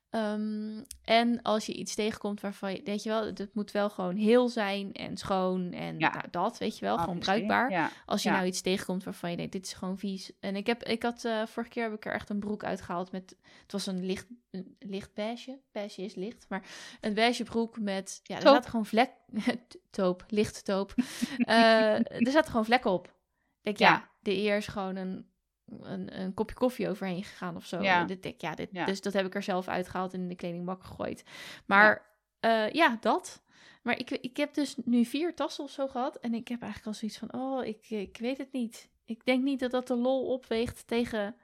[0.09, 4.15] Ehm, en als je iets tegenkomt waarvan je, weet je wel, het moet wel gewoon
[4.15, 6.09] heel zijn en schoon en Ja.
[6.11, 7.71] nou, dat, weet je wel, gewoon Obviously, bruikbaar.
[7.71, 7.89] Ja.
[8.05, 8.35] Als je Ja.
[8.35, 10.31] nou iets tegenkomt waarvan je denkt, dit is gewoon vies.
[10.39, 13.11] En ik heb, ik had, eh, vorige keer heb ik er echt een broek uitgehaald
[13.11, 15.59] met, het was een licht, een licht beige.
[15.71, 16.63] Beige is licht, maar
[17.01, 19.11] een beige broek met, ja, er zaten gewoon vlek,
[19.91, 20.93] toop, licht toop.
[21.37, 23.05] Eh, er zaten gewoon vlekken op.
[23.07, 23.13] Ik
[23.63, 24.09] denk, ja, Ja.
[24.19, 25.27] de eer is gewoon een,
[25.81, 27.81] een, een kopje koffie overheen gegaan of zo.
[27.81, 28.03] Ja.
[28.03, 28.85] Dit, ja, dit, Ja.
[28.85, 31.23] Dus dat heb ik er zelf uitgehaald en in de kledingbak gegooid.
[31.65, 32.05] Maar
[32.39, 33.41] ja, ja dat.
[33.81, 36.15] Maar ik, ik heb dus nu vier tassen of zo gehad.
[36.15, 38.89] En ik heb eigenlijk al zoiets van, oh, ik, ik weet het niet.
[39.05, 41.35] Ik denk niet dat dat de lol opweegt tegen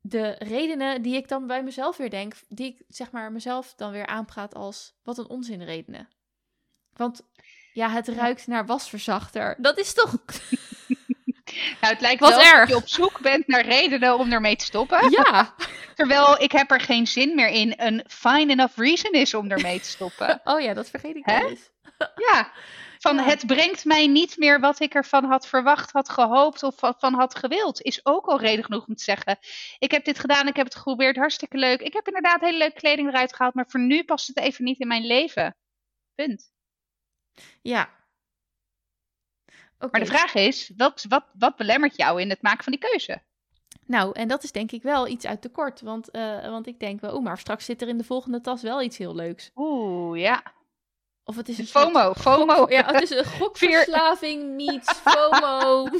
[0.00, 2.34] de redenen die ik dan bij mezelf weer denk.
[2.48, 6.08] Die ik zeg maar mezelf dan weer aanpraat als, wat een onzin redenen.
[6.92, 7.22] Want
[7.72, 9.56] ja, het ruikt naar wasverzachter.
[9.60, 10.14] Dat is toch...
[11.80, 12.68] Nou, het lijkt Wat wel erg.
[12.68, 15.10] je op zoek bent naar redenen om ermee te stoppen.
[15.10, 15.54] ja.
[15.94, 17.74] Terwijl ik heb er geen zin meer in.
[17.76, 20.40] Een fine enough reason is om ermee te stoppen.
[20.44, 21.70] Oh ja, dat vergeet ik wel eens.
[22.32, 22.52] Ja.
[22.98, 23.22] Van Ja.
[23.22, 27.34] het brengt mij niet meer wat ik ervan had verwacht, had gehoopt of van had
[27.38, 27.80] gewild.
[27.82, 29.38] Is ook al reden genoeg om te zeggen.
[29.78, 31.80] Ik heb dit gedaan, ik heb het geprobeerd, hartstikke leuk.
[31.80, 34.78] Ik heb inderdaad hele leuke kleding eruit gehaald, maar voor nu past het even niet
[34.80, 35.56] in mijn leven.
[36.14, 36.50] Punt.
[37.62, 37.90] Ja.
[39.78, 43.22] Maar de vraag is, wat, wat, wat belemmert jou in het maken van die keuze?
[43.86, 45.80] Nou, en dat is denk ik wel iets uit tekort.
[45.80, 48.62] Want, eh, want ik denk wel, oh, maar straks zit er in de volgende tas
[48.62, 49.50] wel iets heel leuks.
[49.54, 50.42] Oeh, ja.
[51.24, 52.66] Of het is een soort FOMO, FOMO.
[52.68, 55.86] Ja, het is een gokverslaving meets FOMO.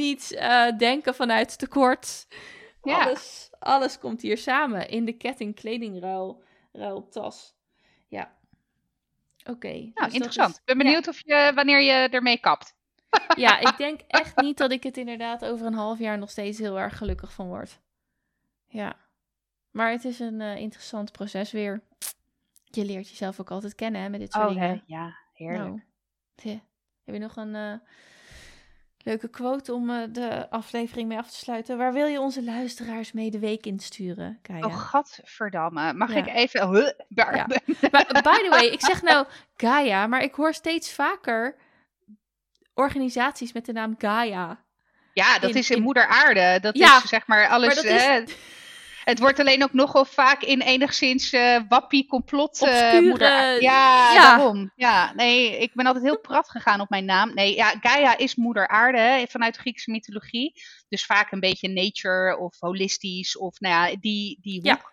[0.00, 2.26] meets eh, denken vanuit tekort.
[2.82, 3.02] Ja.
[3.02, 7.54] Alles, alles komt hier samen in de ketting kledingruil ruiltas.
[8.08, 8.36] Ja.
[9.44, 9.90] Oké.
[9.94, 10.56] Nou, interessant.
[10.56, 10.82] Ik ben ja.
[10.82, 12.74] benieuwd of je, wanneer je ermee kapt.
[13.36, 16.58] Ja, ik denk echt niet dat ik het inderdaad over een half jaar nog steeds
[16.58, 17.80] heel erg gelukkig van word.
[18.66, 18.96] Ja.
[19.70, 21.82] Maar het is een eh, interessant proces weer.
[22.64, 24.72] Je leert jezelf ook altijd kennen hè, met dit soort dingen.
[24.72, 25.84] Oh, Ja, heerlijk.
[26.42, 26.60] Nou,
[27.04, 27.74] heb je nog een eh,
[29.04, 31.78] leuke quote om eh, de aflevering mee af te sluiten?
[31.78, 34.66] Waar wil je onze luisteraars mee de week insturen, Kaya?
[34.66, 35.92] Oh, gadverdamme.
[35.92, 36.16] Mag Ja.
[36.16, 36.68] ik even...
[36.70, 37.46] Huh, Ja.
[37.46, 39.26] By the way, ik zeg nou
[39.56, 41.56] Gaia, maar ik hoor steeds vaker
[42.74, 44.62] organisaties met de naam Gaia.
[45.12, 46.58] Ja, dat In- is in, in- Moeder Aarde.
[46.60, 47.66] Dat Ja, is zeg maar alles.
[47.66, 47.84] maar dat
[48.28, 48.34] is-
[49.04, 52.62] het wordt alleen ook nogal vaak in enigszins eh wappie complot.
[52.62, 53.62] eh, Obscure- moeder Aarde.
[53.62, 54.36] Ja, ja.
[54.36, 54.72] daarom.
[54.76, 57.34] Ja, nee, ik ben altijd heel prat gegaan op mijn naam.
[57.34, 60.52] Nee, ja, Gaia is Moeder Aarde hè, vanuit de Griekse mythologie.
[60.88, 64.64] Dus vaak een beetje nature of holistisch of nou ja, die, die hoek.
[64.66, 64.92] Ja.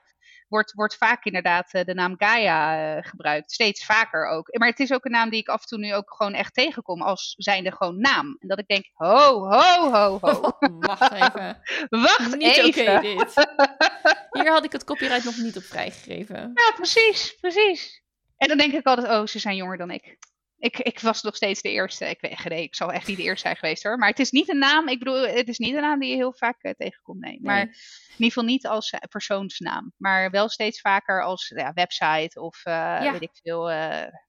[0.52, 3.52] Wordt, wordt vaak inderdaad eh, de naam Gaia eh, gebruikt.
[3.52, 4.58] Steeds vaker ook.
[4.58, 6.54] Maar het is ook een naam die ik af en toe nu ook gewoon echt
[6.54, 8.38] tegenkom als zijnde gewoon naam.
[8.39, 10.52] En dat ik denk, ho, ho, ho, ho.
[10.80, 11.62] Wacht even.
[12.06, 13.02] Wacht Niet even.
[13.02, 13.47] dit.
[14.32, 16.52] Hier had ik het copyright nog niet op vrijgegeven.
[16.54, 18.04] Ja, precies, precies.
[18.38, 20.18] En dan denk ik altijd, oh, ze zijn jonger dan ik.
[20.62, 22.09] Ik, ik was nog steeds de eerste.
[22.09, 23.97] Ik weet nee, ik zal echt niet de eerste zijn geweest hoor.
[23.97, 26.16] Maar het is niet een naam, ik bedoel, het is niet een naam die je
[26.16, 27.39] heel vaak eh, tegenkomt, nee.
[27.41, 27.66] Maar Nee.
[27.66, 27.72] in
[28.12, 29.93] ieder geval niet als eh, persoonsnaam.
[29.97, 33.12] Maar wel steeds vaker als ja, website of eh, Ja.
[33.12, 33.64] weet ik veel.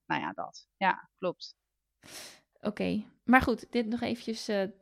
[0.06, 0.66] nou ja, dat.
[0.76, 1.54] Ja, klopt.
[2.60, 4.46] Oké, maar goed, dit nog eventjes.
[4.46, 4.74] heb,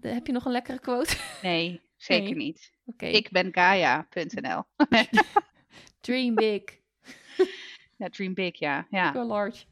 [0.00, 1.16] heb je nog een lekkere quote?
[1.42, 2.44] Nee, zeker Nee.
[2.44, 2.72] niet.
[2.84, 4.62] Oké, Ik ben Gaia.nl.
[6.00, 6.62] dream big,
[7.96, 8.86] Ja, dream big, ja.
[8.90, 9.12] ja.
[9.12, 9.64] go large.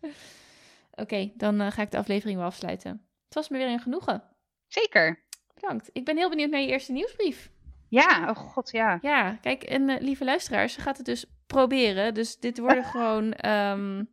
[0.97, 2.91] Oké, dan eh, ga ik de aflevering wel afsluiten.
[3.25, 4.23] Het was me weer een genoegen.
[4.69, 5.25] Zeker.
[5.55, 5.91] Bedankt.
[5.93, 7.51] Ik ben heel benieuwd naar je eerste nieuwsbrief.
[7.89, 8.99] Ja, oh god, ja.
[9.03, 12.15] Ja, kijk, en eh, lieve luisteraars, ze gaat het dus proberen.
[12.15, 14.05] Dus dit worden gewoon, ehm,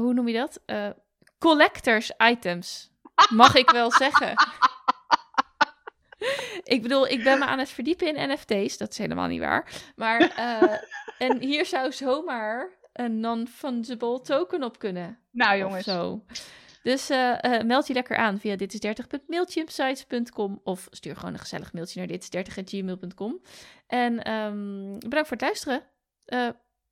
[0.00, 0.62] hoe noem je dat?
[0.66, 0.90] Eh,
[1.38, 2.90] collectors items,
[3.30, 4.34] mag ik wel zeggen.
[6.74, 9.72] ik bedoel, ik ben me aan het verdiepen in NFT's, dat is helemaal niet waar.
[9.96, 10.20] Maar,
[11.18, 15.18] en hier zou zomaar een non-fungible token op kunnen.
[15.30, 15.84] Nou jongens.
[15.84, 16.24] zo.
[16.82, 22.06] Dus eh, eh, meld je lekker aan via ditis30.mailchimpsites.com of stuur gewoon een gezellig mailtje
[22.06, 23.40] naar ditis30.gmail.com.
[23.86, 25.82] En ehm, bedankt voor het luisteren.
[26.24, 26.48] Eh,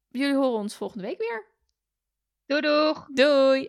[0.08, 1.46] jullie horen ons volgende week weer.
[2.46, 3.06] Doei doeg.
[3.12, 3.68] Doei!